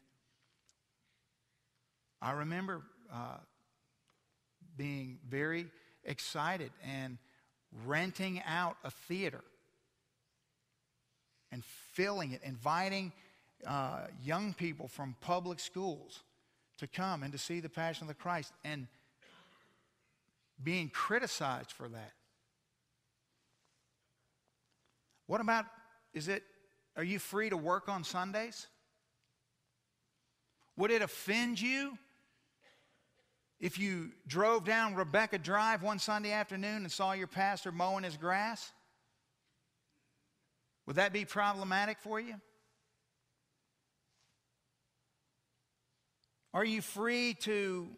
[2.23, 3.37] I remember uh,
[4.79, 5.67] being very
[6.05, 7.19] excited and
[7.85, 9.43] renting out a theater
[11.53, 13.13] and filling it, inviting
[13.67, 16.21] uh, young people from public schools
[16.79, 18.87] to come and to see the Passion of the Christ, and
[20.63, 22.13] being criticized for that.
[25.27, 25.67] What about,
[26.15, 26.43] is it,
[26.97, 28.67] are you free to work on Sundays?
[30.77, 31.99] Would it offend you
[33.61, 38.17] if you drove down Rebecca Drive one Sunday afternoon and saw your pastor mowing his
[38.17, 38.73] grass?
[40.88, 42.37] Would that be problematic for you?
[46.55, 47.88] Are you free to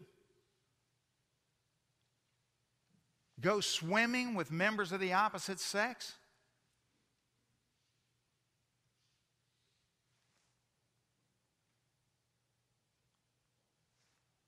[3.39, 6.15] go swimming with members of the opposite sex?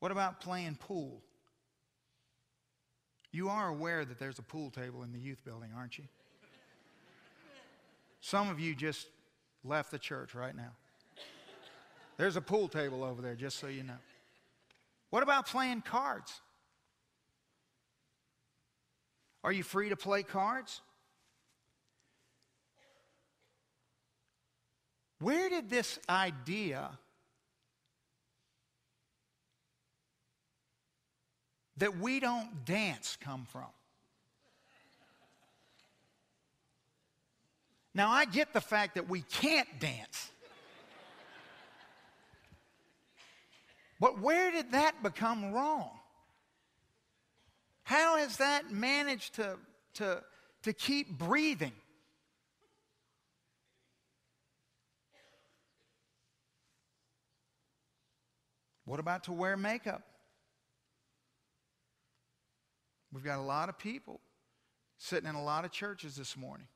[0.02, 1.22] What about playing pool?
[3.32, 6.04] You are aware that there's a pool table in the youth building, aren't you?
[8.24, 9.08] Some of you just
[9.66, 10.72] left the church right now.
[12.16, 13.98] There's a pool table over there, just so you know.
[15.10, 16.32] What about playing cards?
[19.44, 20.80] Are you free to play cards?
[25.20, 26.98] Where did this idea
[31.76, 33.68] that we don't dance come from?
[37.96, 40.32] Now, I get the fact that we can't dance.
[44.00, 45.92] But where did that become wrong?
[47.84, 49.58] How has that managed to,
[49.96, 50.24] to,
[50.64, 51.74] to keep breathing?
[58.86, 60.04] What about to wear makeup?
[63.14, 64.20] We've got a lot of people
[64.98, 66.68] sitting in a lot of churches this morning.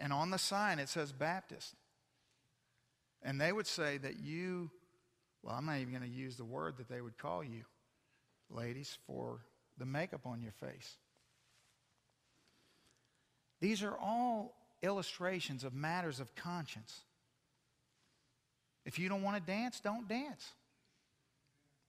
[0.00, 1.74] And on the sign it says Baptist.
[3.22, 4.70] And they would say that you,
[5.42, 7.64] well, I'm not even going to use the word that they would call you,
[8.48, 9.40] ladies, for
[9.76, 10.96] the makeup on your face.
[13.60, 17.02] These are all illustrations of matters of conscience.
[18.86, 20.48] If you don't want to dance, don't dance.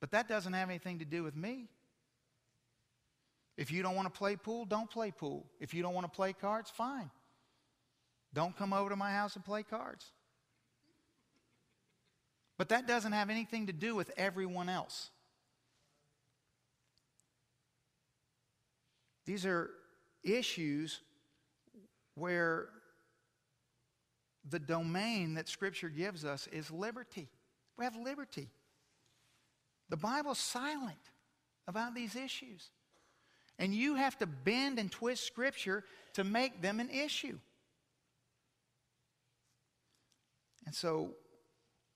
[0.02, 1.70] But that doesn't have anything to do with me.
[3.56, 5.46] If you don't want to play pool, don't play pool.
[5.62, 7.10] If you don't want to play cards, fine.
[8.34, 10.12] Don't come over to my house and play cards.
[12.58, 15.10] But that doesn't have anything to do with everyone else.
[19.26, 19.72] These are
[20.24, 21.02] issues
[22.16, 22.70] where
[24.50, 27.28] the domain that Scripture gives us is liberty.
[27.78, 28.50] We have liberty.
[29.90, 30.98] The Bible's silent
[31.68, 32.70] about these issues.
[33.60, 37.38] And you have to bend and twist Scripture to make them an issue.
[40.72, 41.16] And so,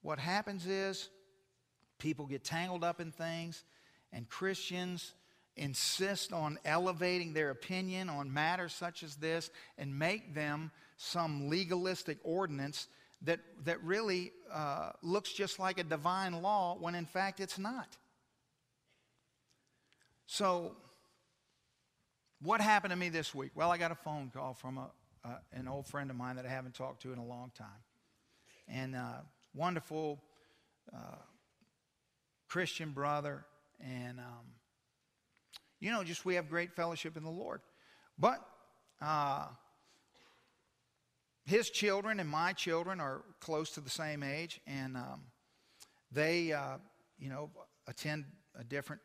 [0.02, 1.08] what happens is
[1.98, 3.64] people get tangled up in things,
[4.12, 5.14] and Christians
[5.56, 12.18] insist on elevating their opinion on matters such as this and make them some legalistic
[12.26, 12.90] ordinance
[13.22, 17.96] that, that really uh, looks just like a divine law when in fact it's not.
[20.26, 20.76] So,
[22.42, 23.52] what happened to me this week?
[23.56, 24.90] Well, I got a phone call from a,
[25.24, 27.85] uh, an old friend of mine that I haven't talked to in a long time.
[28.68, 29.22] And uh,
[29.54, 30.22] wonderful
[30.94, 31.18] uh,
[32.48, 33.46] Christian brother.
[33.80, 34.46] And, um,
[35.80, 37.62] you know, just we have great fellowship in the Lord.
[38.18, 38.40] But
[39.02, 39.48] uh,
[41.46, 44.62] his children and my children are close to the same age.
[44.66, 45.22] And um,
[46.12, 46.78] they, uh,
[47.20, 47.50] you know,
[47.88, 48.26] attend
[48.60, 49.02] a different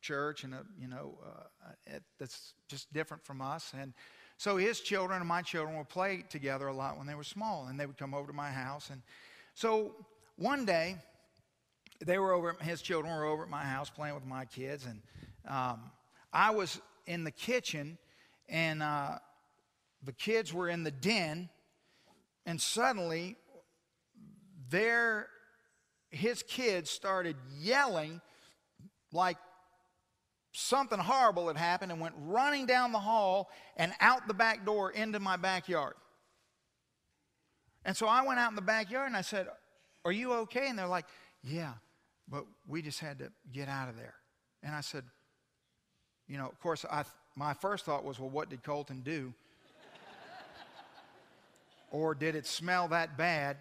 [0.00, 3.92] church and a, you know uh, that's just different from us and
[4.38, 7.66] so his children and my children would play together a lot when they were small
[7.66, 9.02] and they would come over to my house and
[9.54, 9.94] so
[10.36, 10.96] one day
[12.04, 15.02] they were over his children were over at my house playing with my kids and
[15.46, 15.90] um,
[16.32, 17.98] i was in the kitchen
[18.48, 19.18] and uh,
[20.04, 21.48] the kids were in the den
[22.46, 23.36] and suddenly
[24.70, 25.26] their
[26.10, 28.20] his kids started yelling
[29.12, 29.36] like
[30.58, 34.90] something horrible had happened and went running down the hall and out the back door
[34.90, 35.94] into my backyard.
[37.84, 39.46] And so I went out in the backyard and I said,
[40.04, 40.68] Are you okay?
[40.68, 41.06] And they're like,
[41.44, 41.74] Yeah,
[42.28, 44.14] but we just had to get out of there.
[44.62, 45.04] And I said,
[46.26, 47.04] You know, of course, I,
[47.36, 49.32] my first thought was, Well, what did Colton do?
[51.90, 53.58] or did it smell that bad?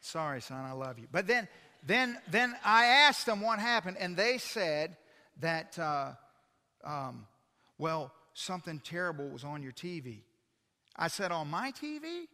[0.00, 1.06] Sorry, son, I love you.
[1.10, 1.48] But then
[1.86, 4.96] then, then I asked them what happened, and they said
[5.40, 6.12] that, uh,
[6.82, 7.26] um,
[7.78, 10.20] well, something terrible was on your TV.
[10.96, 12.24] I said, on my TV?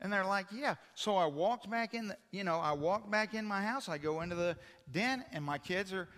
[0.00, 0.76] And they're like, yeah.
[0.94, 3.88] So I walked back in, the, you know, I walked back in my house.
[3.88, 4.56] I go into the
[4.90, 6.08] den, and my kids are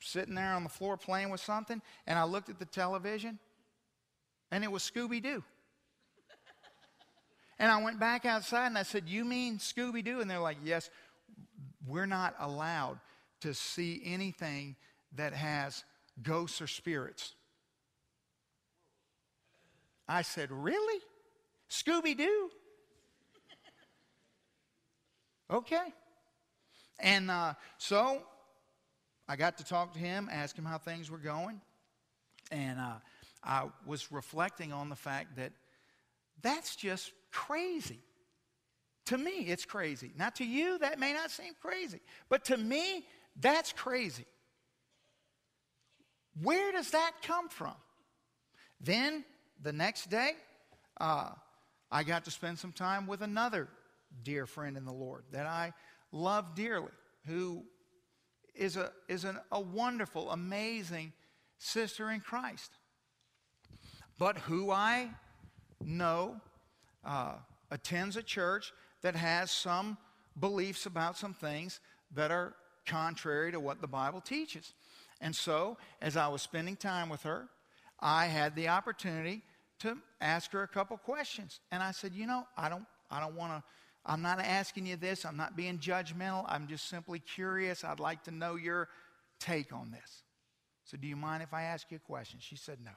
[0.00, 1.80] sitting there on the floor playing with something.
[2.06, 3.38] And I looked at the television,
[4.50, 5.42] and it was Scooby Doo.
[7.58, 10.20] and I went back outside, and I said, you mean Scooby Doo?
[10.20, 10.90] And they're like, yes
[11.88, 12.98] we're not allowed
[13.40, 14.76] to see anything
[15.16, 15.84] that has
[16.22, 17.34] ghosts or spirits.
[20.08, 21.02] I said, Really?
[21.70, 22.50] Scooby Doo?
[25.50, 25.92] okay.
[26.98, 28.22] And uh, so
[29.28, 31.60] I got to talk to him, ask him how things were going.
[32.50, 32.94] And uh,
[33.44, 35.52] I was reflecting on the fact that
[36.42, 38.00] that's just crazy.
[39.08, 40.10] To me, it's crazy.
[40.18, 43.06] Now, to you, that may not seem crazy, but to me,
[43.40, 44.26] that's crazy.
[46.42, 47.72] Where does that come from?
[48.82, 49.24] Then,
[49.62, 50.32] the next day,
[51.00, 51.30] uh,
[51.90, 53.68] I got to spend some time with another
[54.22, 55.72] dear friend in the Lord that I
[56.12, 56.92] love dearly,
[57.24, 57.64] who
[58.54, 61.14] is a, is an, a wonderful, amazing
[61.56, 62.72] sister in Christ,
[64.18, 65.08] but who I
[65.82, 66.42] know
[67.06, 67.36] uh,
[67.70, 68.70] attends a church
[69.02, 69.96] that has some
[70.38, 71.80] beliefs about some things
[72.14, 72.54] that are
[72.86, 74.72] contrary to what the Bible teaches.
[75.20, 77.48] And so, as I was spending time with her,
[78.00, 79.42] I had the opportunity
[79.80, 81.60] to ask her a couple questions.
[81.70, 83.64] And I said, "You know, I don't I don't want to
[84.06, 85.24] I'm not asking you this.
[85.24, 86.44] I'm not being judgmental.
[86.48, 87.84] I'm just simply curious.
[87.84, 88.88] I'd like to know your
[89.40, 90.22] take on this."
[90.84, 92.38] So, do you mind if I ask you a question?
[92.40, 92.92] She said, "No."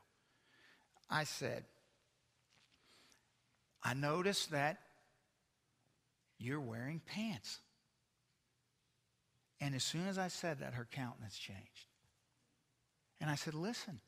[1.10, 1.66] I said,
[3.84, 4.80] "I noticed that
[6.42, 7.60] you're wearing pants.
[9.60, 11.88] And as soon as I said that, her countenance changed.
[13.20, 14.00] And I said, Listen,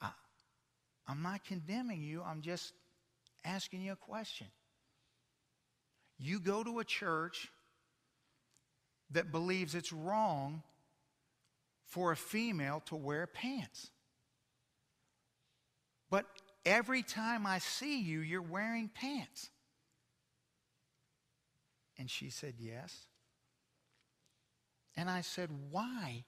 [0.00, 0.10] I,
[1.06, 2.72] I'm not condemning you, I'm just
[3.44, 4.48] asking you a question.
[6.18, 7.48] You go to a church
[9.12, 10.62] that believes it's wrong
[11.84, 13.90] for a female to wear pants.
[16.10, 16.26] But
[16.64, 19.50] every time I see you, you're wearing pants.
[21.98, 23.06] And she said, Yes.
[24.96, 26.24] And I said, Why?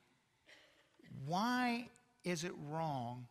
[1.26, 1.88] Why
[2.24, 3.26] is it wrong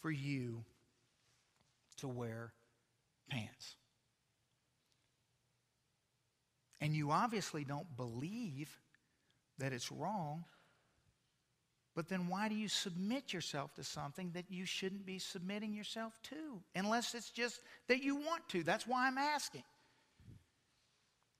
[0.00, 0.64] for you
[1.98, 2.52] to wear
[3.30, 3.76] pants?
[6.80, 8.78] and you obviously don't believe
[9.58, 10.44] that it's wrong,
[11.94, 16.18] but then why do you submit yourself to something that you shouldn't be submitting yourself
[16.24, 16.62] to?
[16.74, 18.62] Unless it's just that you want to.
[18.62, 19.64] That's why I'm asking.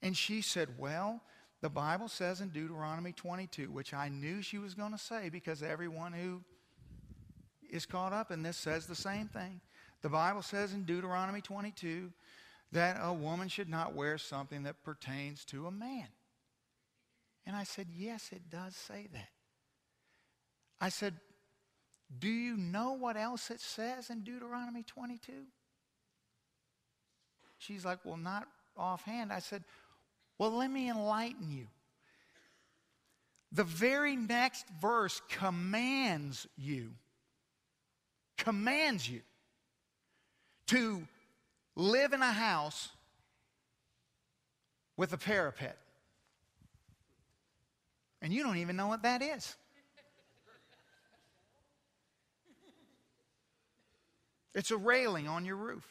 [0.03, 1.21] And she said, Well,
[1.61, 5.63] the Bible says in Deuteronomy 22, which I knew she was going to say because
[5.63, 6.41] everyone who
[7.71, 9.61] is caught up in this says the same thing.
[10.03, 12.11] The Bible says in Deuteronomy 22
[12.73, 16.09] that a woman should not wear something that pertains to a man.
[17.47, 19.29] And I said, Yes, it does say that.
[20.81, 21.15] I said,
[22.19, 25.33] Do you know what else it says in Deuteronomy 22?
[27.59, 28.47] She's like, Well, not
[28.77, 29.33] offhand.
[29.33, 29.65] I said,
[30.41, 31.67] Well, let me enlighten you.
[33.53, 36.93] The very next verse commands you,
[38.39, 39.21] commands you
[40.69, 41.07] to
[41.77, 42.89] live in a house
[44.97, 45.77] with a parapet.
[48.23, 49.55] And you don't even know what that is.
[54.55, 55.87] It's a railing on your roof.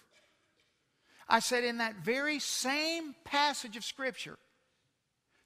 [1.29, 4.37] I said, in that very same passage of Scripture.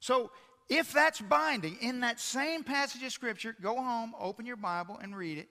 [0.00, 0.30] So,
[0.70, 5.14] if that's binding, in that same passage of Scripture, go home, open your Bible, and
[5.14, 5.48] read it.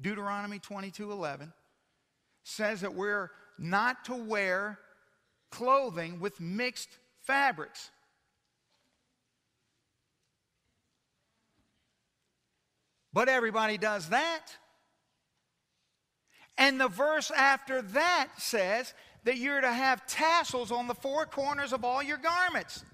[0.00, 1.52] Deuteronomy 22 11
[2.44, 4.78] says that we're not to wear
[5.50, 6.88] clothing with mixed
[7.20, 7.90] fabrics.
[13.12, 14.46] But everybody does that.
[16.56, 18.94] And the verse after that says
[19.24, 22.84] that you're to have tassels on the four corners of all your garments.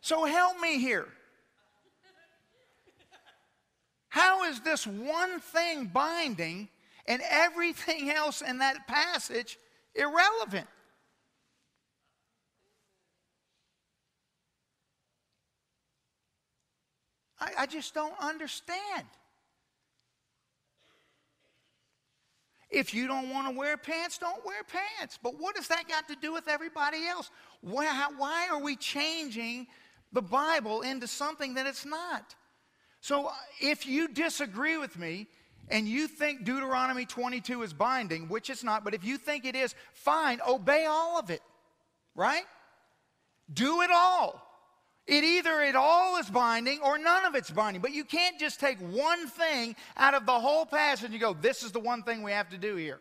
[0.00, 1.06] So help me here.
[4.08, 6.68] How is this one thing binding
[7.06, 9.58] and everything else in that passage
[9.94, 10.66] irrelevant?
[17.40, 19.06] I, I just don't understand.
[22.72, 25.18] If you don't want to wear pants, don't wear pants.
[25.22, 27.30] But what does that got to do with everybody else?
[27.60, 29.66] Why, how, why are we changing
[30.12, 32.34] the Bible into something that it's not?
[33.02, 35.26] So uh, if you disagree with me
[35.68, 39.54] and you think Deuteronomy 22 is binding, which it's not, but if you think it
[39.54, 41.42] is, fine, obey all of it,
[42.14, 42.44] right?
[43.52, 44.51] Do it all.
[45.06, 47.82] It either it all is binding or none of it's binding.
[47.82, 51.34] But you can't just take one thing out of the whole passage and you go,
[51.34, 53.00] this is the one thing we have to do here.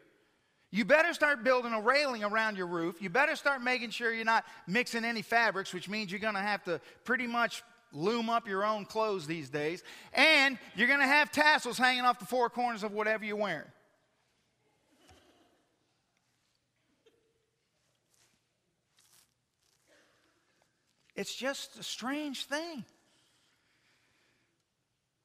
[0.72, 3.02] You better start building a railing around your roof.
[3.02, 6.40] You better start making sure you're not mixing any fabrics, which means you're going to
[6.40, 9.84] have to pretty much loom up your own clothes these days.
[10.14, 13.68] And you're going to have tassels hanging off the four corners of whatever you're wearing.
[21.22, 22.84] It's just a strange thing.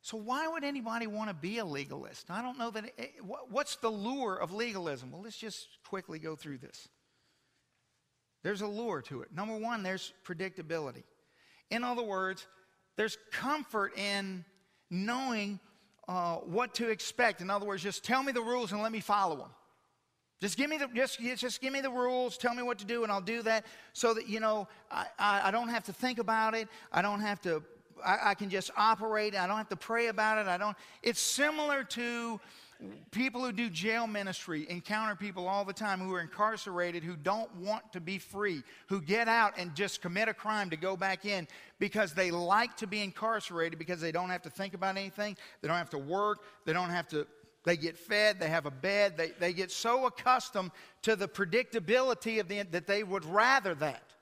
[0.02, 2.30] So, why would anybody want to be a legalist?
[2.30, 2.84] I don't know that.
[2.98, 3.12] It,
[3.48, 5.10] what's the lure of legalism?
[5.10, 6.86] Well, let's just quickly go through this.
[8.42, 9.34] There's a lure to it.
[9.34, 11.04] Number one, there's predictability.
[11.70, 12.46] In other words,
[12.96, 14.44] there's comfort in
[14.90, 15.60] knowing
[16.08, 17.40] uh, what to expect.
[17.40, 19.50] In other words, just tell me the rules and let me follow them.
[20.40, 22.36] Just give me the just, just give me the rules.
[22.36, 23.64] Tell me what to do, and I'll do that.
[23.92, 26.68] So that you know, I, I, I don't have to think about it.
[26.92, 27.62] I don't have to.
[28.04, 29.34] I, I can just operate.
[29.34, 30.46] I don't have to pray about it.
[30.46, 30.76] I don't.
[31.02, 32.38] It's similar to
[33.10, 37.54] people who do jail ministry encounter people all the time who are incarcerated who don't
[37.56, 41.24] want to be free, who get out and just commit a crime to go back
[41.24, 45.36] in because they like to be incarcerated because they don't have to think about anything,
[45.62, 47.26] they don't have to work, they don't have to
[47.66, 50.70] they get fed, they have a bed, they, they get so accustomed
[51.02, 54.14] to the predictability of the that they would rather that.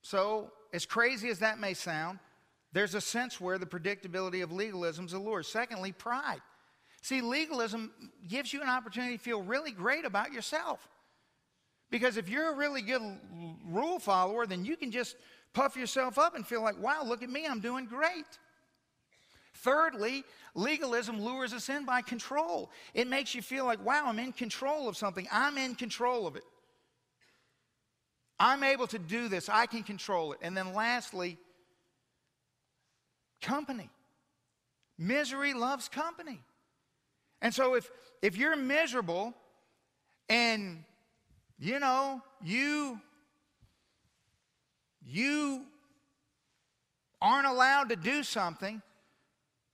[0.00, 2.18] So, as crazy as that may sound,
[2.72, 5.42] there's a sense where the predictability of legalism is a lure.
[5.42, 6.40] Secondly, pride.
[7.02, 7.92] See, legalism
[8.26, 10.88] gives you an opportunity to feel really great about yourself.
[11.90, 13.02] Because if you're a really good
[13.68, 15.16] rule follower, then you can just
[15.52, 18.24] puff yourself up and feel like, wow, look at me, I'm doing great.
[19.54, 20.24] Thirdly,
[20.54, 22.70] legalism lures us in by control.
[22.94, 25.28] It makes you feel like, wow, I'm in control of something.
[25.30, 26.44] I'm in control of it.
[28.38, 29.48] I'm able to do this.
[29.48, 30.40] I can control it.
[30.42, 31.38] And then lastly,
[33.40, 33.90] company.
[34.98, 36.40] Misery loves company.
[37.40, 37.90] And so if,
[38.20, 39.34] if you're miserable
[40.28, 40.84] and,
[41.58, 43.00] you know, you,
[45.04, 45.64] you
[47.20, 48.82] aren't allowed to do something,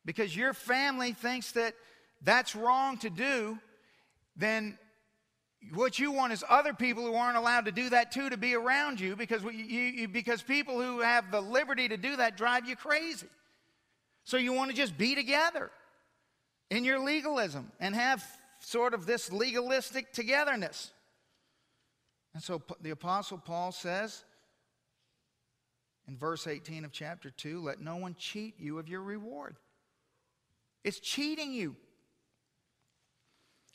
[0.04, 1.74] because your family thinks that
[2.22, 3.58] that's wrong to do,
[4.36, 4.78] then
[5.74, 8.54] what you want is other people who aren't allowed to do that too to be
[8.54, 12.68] around you because, you, you, because people who have the liberty to do that drive
[12.68, 13.26] you crazy.
[14.24, 15.70] So you want to just be together
[16.70, 18.24] in your legalism and have
[18.60, 20.90] sort of this legalistic togetherness.
[22.34, 24.24] And so the Apostle Paul says
[26.06, 29.56] in verse 18 of chapter 2 let no one cheat you of your reward.
[30.84, 31.76] It's cheating you.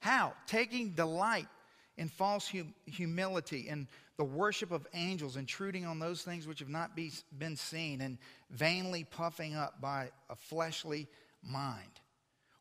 [0.01, 0.33] How?
[0.47, 1.47] Taking delight
[1.97, 3.87] in false hum- humility and
[4.17, 8.17] the worship of angels, intruding on those things which have not be, been seen, and
[8.51, 11.07] vainly puffing up by a fleshly
[11.41, 11.99] mind.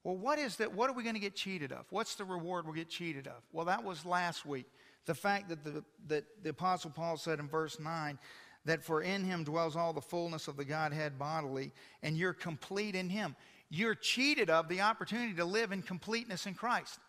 [0.04, 0.74] Well, what is that?
[0.74, 1.86] What are we going to get cheated of?
[1.90, 3.42] What's the reward we'll get cheated of?
[3.52, 4.66] Well, that was last week.
[5.04, 8.18] The fact that the, that the Apostle Paul said in verse 9
[8.64, 11.72] that for in him dwells all the fullness of the Godhead bodily,
[12.02, 13.36] and you're complete in him.
[13.74, 17.00] You're cheated of the opportunity to live in completeness in Christ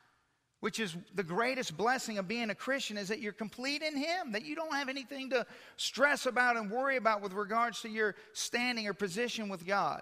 [0.63, 4.31] which is the greatest blessing of being a Christian, is that you're complete in Him,
[4.31, 5.45] that you don't have anything to
[5.75, 10.01] stress about and worry about with regards to your standing or position with God.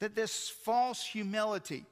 [0.00, 1.86] That this false humility,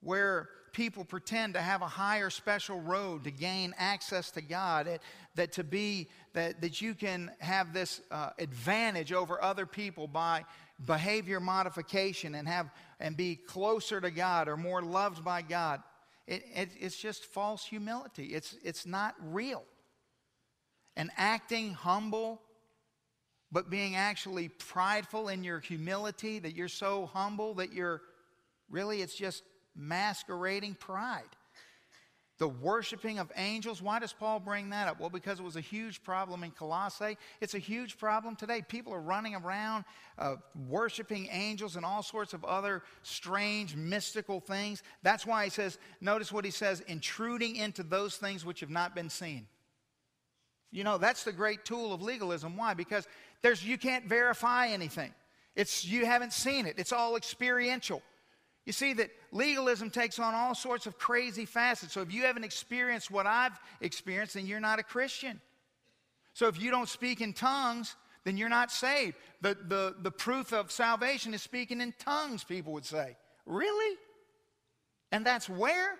[0.00, 5.02] where people pretend to have a higher special road to gain access to God, that,
[5.36, 10.44] that to be that, that you can have this uh, advantage over other people by
[10.84, 12.70] behavior modification and have
[13.00, 15.82] and be closer to God or more loved by God.
[16.26, 18.26] It, it, it's just false humility.
[18.26, 19.64] It's, it's not real.
[20.96, 22.40] And acting humble,
[23.50, 28.02] but being actually prideful in your humility, that you're so humble that you're
[28.68, 29.42] really, it's just
[29.74, 31.22] masquerading pride.
[32.38, 35.00] The worshiping of angels, why does Paul bring that up?
[35.00, 37.18] Well, because it was a huge problem in Colossae.
[37.40, 38.62] It's a huge problem today.
[38.66, 39.84] People are running around
[40.18, 40.36] uh,
[40.68, 44.84] worshiping angels and all sorts of other strange, mystical things.
[45.02, 48.94] That's why he says, notice what he says, intruding into those things which have not
[48.94, 49.48] been seen.
[50.70, 52.56] You know, that's the great tool of legalism.
[52.56, 52.72] Why?
[52.74, 53.08] Because
[53.42, 55.12] there's, you can't verify anything.
[55.56, 56.76] It's, you haven't seen it.
[56.78, 58.00] It's all experiential.
[58.68, 61.94] You see that legalism takes on all sorts of crazy facets.
[61.94, 65.40] So if you haven't experienced what I've experienced, then you're not a Christian.
[66.34, 69.16] So if you don't speak in tongues, then you're not saved.
[69.40, 73.16] The, the, the proof of salvation is speaking in tongues, people would say.
[73.46, 73.96] Really?
[75.12, 75.94] And that's where?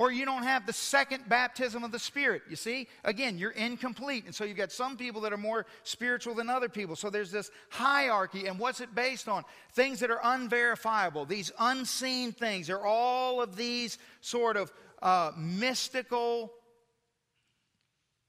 [0.00, 2.40] Or you don't have the second baptism of the Spirit.
[2.48, 4.24] You see, again, you're incomplete.
[4.24, 6.96] And so you've got some people that are more spiritual than other people.
[6.96, 8.46] So there's this hierarchy.
[8.46, 9.44] And what's it based on?
[9.74, 12.68] Things that are unverifiable, these unseen things.
[12.68, 14.72] There are all of these sort of
[15.02, 16.50] uh, mystical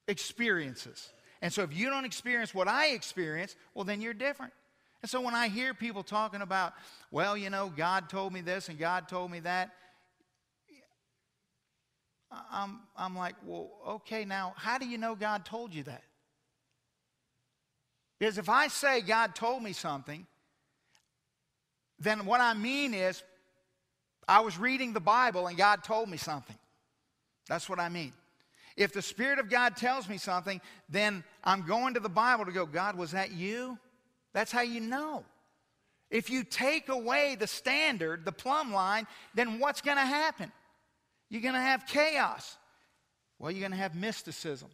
[0.10, 1.14] experiences.
[1.42, 4.52] And so if you don't experience what I experience, well, then you're different.
[5.04, 6.74] And so when I hear people talking about,
[7.12, 9.72] well, you know, God told me this and God told me that,
[12.52, 16.04] I'm, I'm like, well, okay, now, how do you know God told you that?
[18.20, 20.26] Because if I say God told me something,
[22.00, 23.24] then what I mean is
[24.28, 26.56] I was reading the Bible and God told me something.
[27.48, 28.14] That's what I mean.
[28.78, 32.52] If the Spirit of God tells me something, then I'm going to the Bible to
[32.52, 33.78] go, God, was that you?
[34.34, 35.26] That's how you know.
[36.10, 40.52] If you take away the standard, the plumb line, then what's going to happen?
[41.32, 42.58] You're going to have chaos.
[43.40, 44.68] Well, you're going to have mysticism,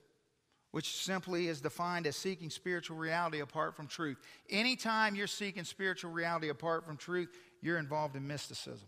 [0.72, 4.18] which simply is defined as seeking spiritual reality apart from truth.
[4.50, 7.30] Anytime you're seeking spiritual reality apart from truth,
[7.62, 8.88] you're involved in mysticism.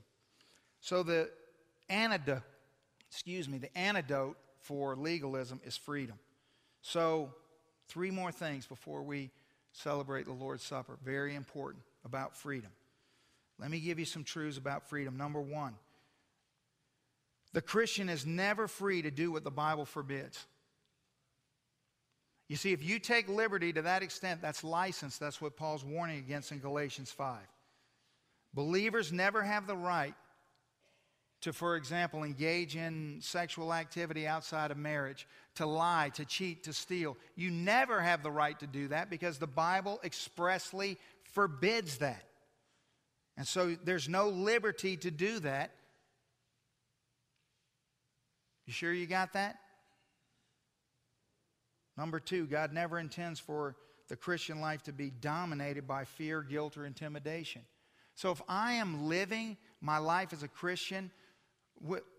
[0.82, 1.30] So the
[1.90, 2.42] antidote,
[3.08, 6.18] excuse me, the antidote for legalism is freedom.
[6.82, 7.34] So,
[7.88, 9.30] three more things before we
[9.74, 10.98] celebrate the Lord's Supper.
[11.04, 12.72] Very important about freedom.
[13.60, 15.18] Let me give you some truths about freedom.
[15.18, 15.76] Number one,
[17.54, 20.46] the Christian is never free to do what the Bible forbids.
[22.48, 25.18] You see, if you take liberty to that extent, that's license.
[25.18, 27.38] That's what Paul's warning against in Galatians 5.
[28.54, 30.16] Believers never have the right
[31.42, 36.74] to, for example, engage in sexual activity outside of marriage, to lie, to cheat, to
[36.74, 37.16] steal.
[37.36, 40.98] You never have the right to do that because the Bible expressly
[41.32, 42.24] forbids that.
[43.38, 45.72] And so there's no liberty to do that.
[48.70, 49.56] You sure you got that?
[51.98, 53.76] Number two, God never intends for
[54.10, 57.64] the Christian life to be dominated by fear, guilt, or intimidation.
[58.14, 61.10] So if I am living my life as a Christian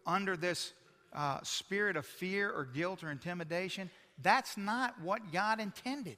[0.05, 0.73] under this
[1.13, 3.89] uh, spirit of fear or guilt or intimidation,
[4.21, 6.17] that's not what God intended.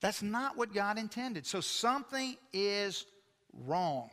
[0.00, 1.44] That's not what God intended.
[1.44, 3.04] So something is
[3.52, 4.08] wrong.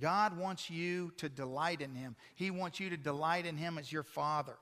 [0.00, 2.16] God wants you to delight in Him.
[2.34, 4.56] He wants you to delight in Him as your Father.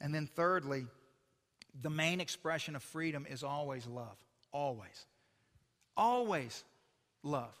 [0.00, 0.86] And then, thirdly,
[1.80, 4.16] the main expression of freedom is always love.
[4.52, 5.06] Always.
[5.96, 6.64] Always
[7.22, 7.54] love.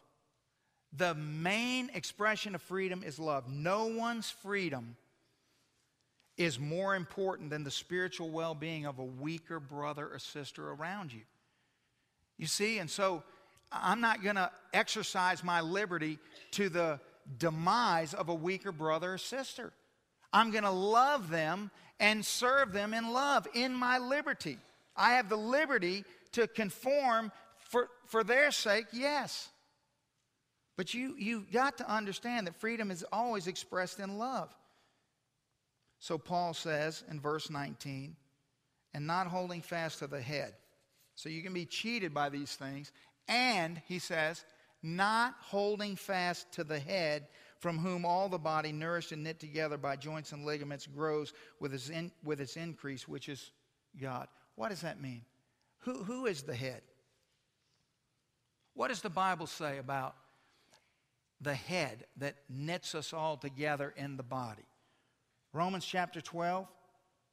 [0.96, 3.50] The main expression of freedom is love.
[3.50, 4.96] No one's freedom
[6.36, 11.12] is more important than the spiritual well being of a weaker brother or sister around
[11.12, 11.22] you.
[12.38, 13.22] You see, and so
[13.72, 16.18] I'm not going to exercise my liberty
[16.52, 17.00] to the
[17.38, 19.72] demise of a weaker brother or sister.
[20.32, 24.58] I'm going to love them and serve them in love in my liberty.
[24.96, 29.48] I have the liberty to conform for, for their sake, yes.
[30.76, 34.54] But you, you've got to understand that freedom is always expressed in love.
[35.98, 38.16] So Paul says in verse 19,
[38.94, 40.54] and not holding fast to the head.
[41.14, 42.92] So you can be cheated by these things.
[43.28, 44.44] And, he says,
[44.82, 47.26] not holding fast to the head,
[47.58, 51.74] from whom all the body, nourished and knit together by joints and ligaments, grows with
[51.74, 53.50] its, in, with its increase, which is
[54.00, 54.28] God.
[54.54, 55.22] What does that mean?
[55.80, 56.82] Who, who is the head?
[58.74, 60.14] What does the Bible say about
[61.40, 64.66] the head that knits us all together in the body?
[65.52, 66.66] Romans chapter 12.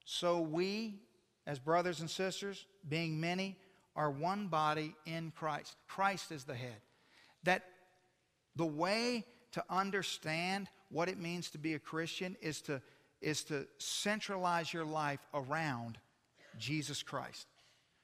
[0.06, 1.02] So we,
[1.46, 3.58] as brothers and sisters, being many,
[3.96, 5.76] are one body in Christ.
[5.88, 6.82] Christ is the head.
[7.44, 7.64] That
[8.56, 12.82] the way to understand what it means to be a Christian is to,
[13.22, 15.98] is to centralize your life around
[16.58, 17.48] Jesus Christ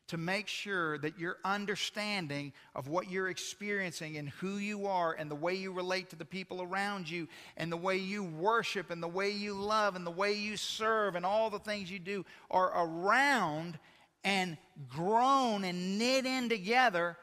[0.10, 5.30] to make sure that your understanding of what you're experiencing and who you are and
[5.30, 7.28] the way you relate to the people around you
[7.58, 11.14] and the way you worship and the way you love and the way you serve
[11.14, 13.78] and all the things you do are around
[14.24, 14.58] and
[14.88, 17.18] grown and knit in together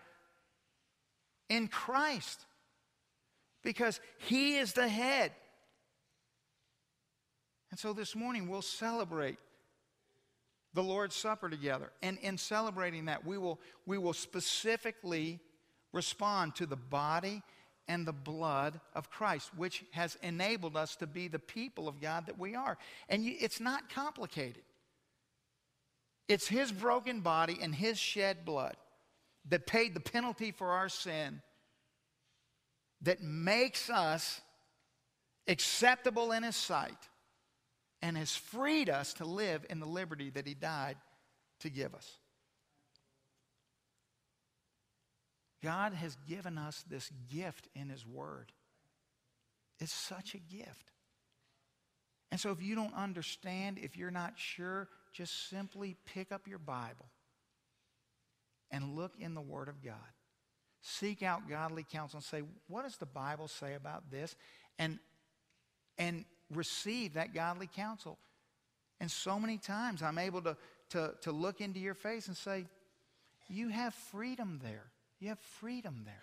[1.49, 2.45] in Christ
[3.63, 5.33] because He is the head.
[7.71, 9.39] And so this morning we'll celebrate
[10.73, 11.91] the Lord's Supper together.
[12.03, 15.41] And in celebrating that, we will, we will specifically
[15.93, 17.43] respond to the body
[17.89, 22.27] and the blood of Christ, which has enabled us to be the people of God
[22.27, 22.77] that we are.
[23.09, 24.63] And you, it's not complicated.
[26.29, 28.77] It's His broken body and His shed blood
[29.49, 31.41] that paid the penalty for our sin
[33.03, 34.41] that makes us
[35.47, 37.09] acceptable in His sight
[38.03, 40.97] and has freed us to live in the liberty that He died
[41.61, 42.19] to give us.
[45.63, 48.53] God has given us this gift in His Word.
[49.79, 50.93] It's such a gift.
[52.31, 56.59] And so, if you don't understand, if you're not sure, just simply pick up your
[56.59, 57.07] Bible
[58.71, 59.95] and look in the Word of God.
[60.83, 64.37] Seek out godly counsel and say, What does the Bible say about this?
[64.79, 64.99] And,
[65.97, 68.19] and receive that godly counsel.
[69.01, 70.57] And so many times I'm able to,
[70.91, 72.67] to, to look into your face and say,
[73.49, 74.85] You have freedom there.
[75.19, 76.15] You have freedom there.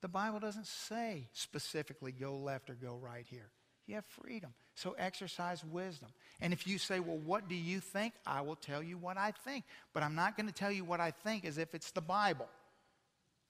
[0.00, 3.50] The Bible doesn't say specifically go left or go right here.
[3.88, 4.52] You have freedom.
[4.74, 6.10] So exercise wisdom.
[6.40, 8.12] And if you say, Well, what do you think?
[8.26, 9.64] I will tell you what I think.
[9.94, 12.46] But I'm not going to tell you what I think as if it's the Bible.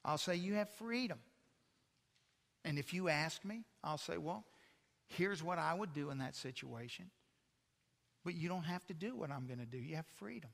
[0.05, 1.19] I'll say, You have freedom.
[2.65, 4.45] And if you ask me, I'll say, Well,
[5.09, 7.11] Here's what I would do in that situation.
[8.25, 9.79] But you don't have to do what I'm going to do.
[9.79, 10.51] You have freedom.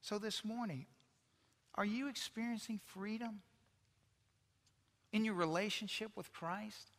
[0.00, 0.86] So this morning,
[1.74, 3.40] are you experiencing freedom
[5.12, 6.92] in your relationship with Christ?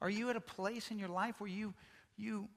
[0.00, 1.74] Are you at a place in your life where you,
[2.16, 2.48] you,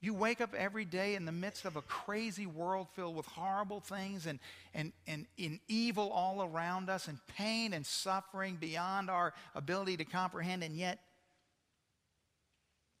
[0.00, 3.80] you wake up every day in the midst of a crazy world filled with horrible
[3.80, 4.38] things and,
[4.74, 10.04] and, and in evil all around us and pain and suffering beyond our ability to
[10.04, 10.98] comprehend, and yet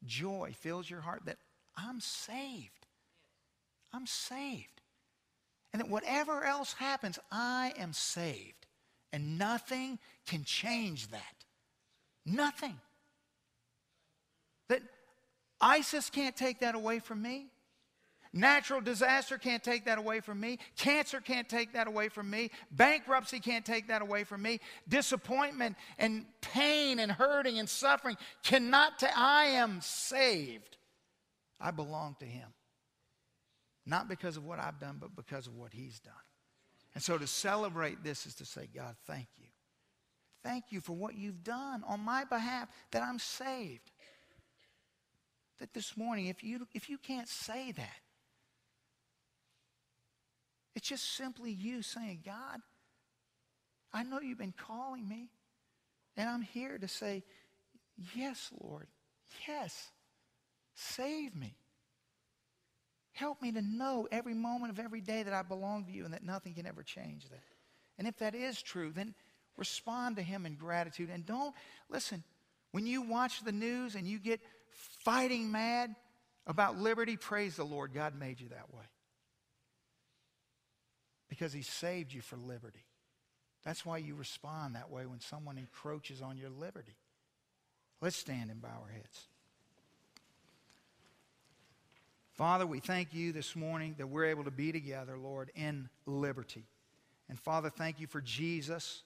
[0.04, 1.38] joy fills your heart that
[1.76, 2.86] I'm saved.
[3.92, 4.80] I'm saved.
[5.72, 8.66] And that whatever else happens, I am saved.
[9.12, 11.34] And nothing can change that.
[12.26, 12.78] Nothing.
[14.68, 14.82] That
[15.60, 17.48] ISIS can't take that away from me.
[18.36, 20.58] Natural disaster can't take that away from me.
[20.76, 22.50] Cancer can't take that away from me.
[22.72, 24.58] Bankruptcy can't take that away from me.
[24.88, 29.16] Disappointment and pain and hurting and suffering cannot take.
[29.16, 30.78] I am saved.
[31.60, 32.48] I belong to Him.
[33.86, 36.14] Not because of what I've done, but because of what He's done.
[36.94, 39.46] And so to celebrate this is to say, God, thank you.
[40.42, 43.92] Thank you for what you've done on my behalf, that I'm saved.
[45.60, 48.00] That this morning, if you, if you can't say that,
[50.74, 52.60] it's just simply you saying, God,
[53.92, 55.30] I know you've been calling me.
[56.16, 57.22] And I'm here to say,
[58.14, 58.88] Yes, Lord.
[59.46, 59.90] Yes.
[60.74, 61.54] Save me.
[63.12, 66.12] Help me to know every moment of every day that I belong to you and
[66.12, 67.42] that nothing can ever change that.
[67.96, 69.14] And if that is true, then
[69.56, 71.10] respond to Him in gratitude.
[71.12, 71.54] And don't,
[71.88, 72.24] listen,
[72.72, 74.40] when you watch the news and you get
[75.04, 75.94] fighting mad
[76.46, 77.92] about liberty, praise the Lord.
[77.94, 78.84] God made you that way.
[81.28, 82.84] Because He saved you for liberty.
[83.64, 86.96] That's why you respond that way when someone encroaches on your liberty.
[88.00, 89.28] Let's stand and bow our heads.
[92.34, 96.64] Father, we thank you this morning that we're able to be together, Lord, in liberty.
[97.28, 99.02] And Father, thank you for Jesus.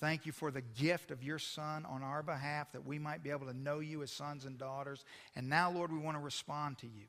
[0.00, 3.30] Thank you for the gift of your Son on our behalf that we might be
[3.30, 5.04] able to know you as sons and daughters.
[5.36, 7.04] And now, Lord, we want to respond to you.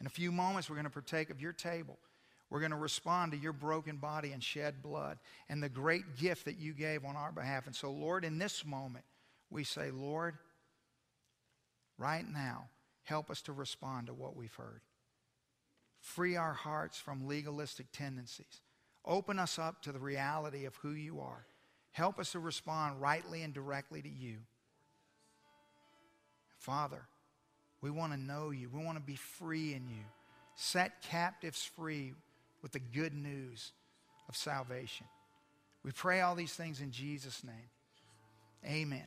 [0.00, 1.98] In a few moments, we're going to partake of your table.
[2.48, 5.18] We're going to respond to your broken body and shed blood
[5.48, 7.66] and the great gift that you gave on our behalf.
[7.66, 9.04] And so, Lord, in this moment,
[9.50, 10.36] we say, Lord,
[11.98, 12.68] right now,
[13.02, 14.82] help us to respond to what we've heard.
[15.98, 18.60] Free our hearts from legalistic tendencies.
[19.04, 21.46] Open us up to the reality of who you are.
[21.96, 24.36] Help us to respond rightly and directly to you.
[26.58, 27.00] Father,
[27.80, 28.68] we want to know you.
[28.68, 30.04] We want to be free in you.
[30.56, 32.12] Set captives free
[32.60, 33.72] with the good news
[34.28, 35.06] of salvation.
[35.84, 37.70] We pray all these things in Jesus' name.
[38.66, 39.06] Amen.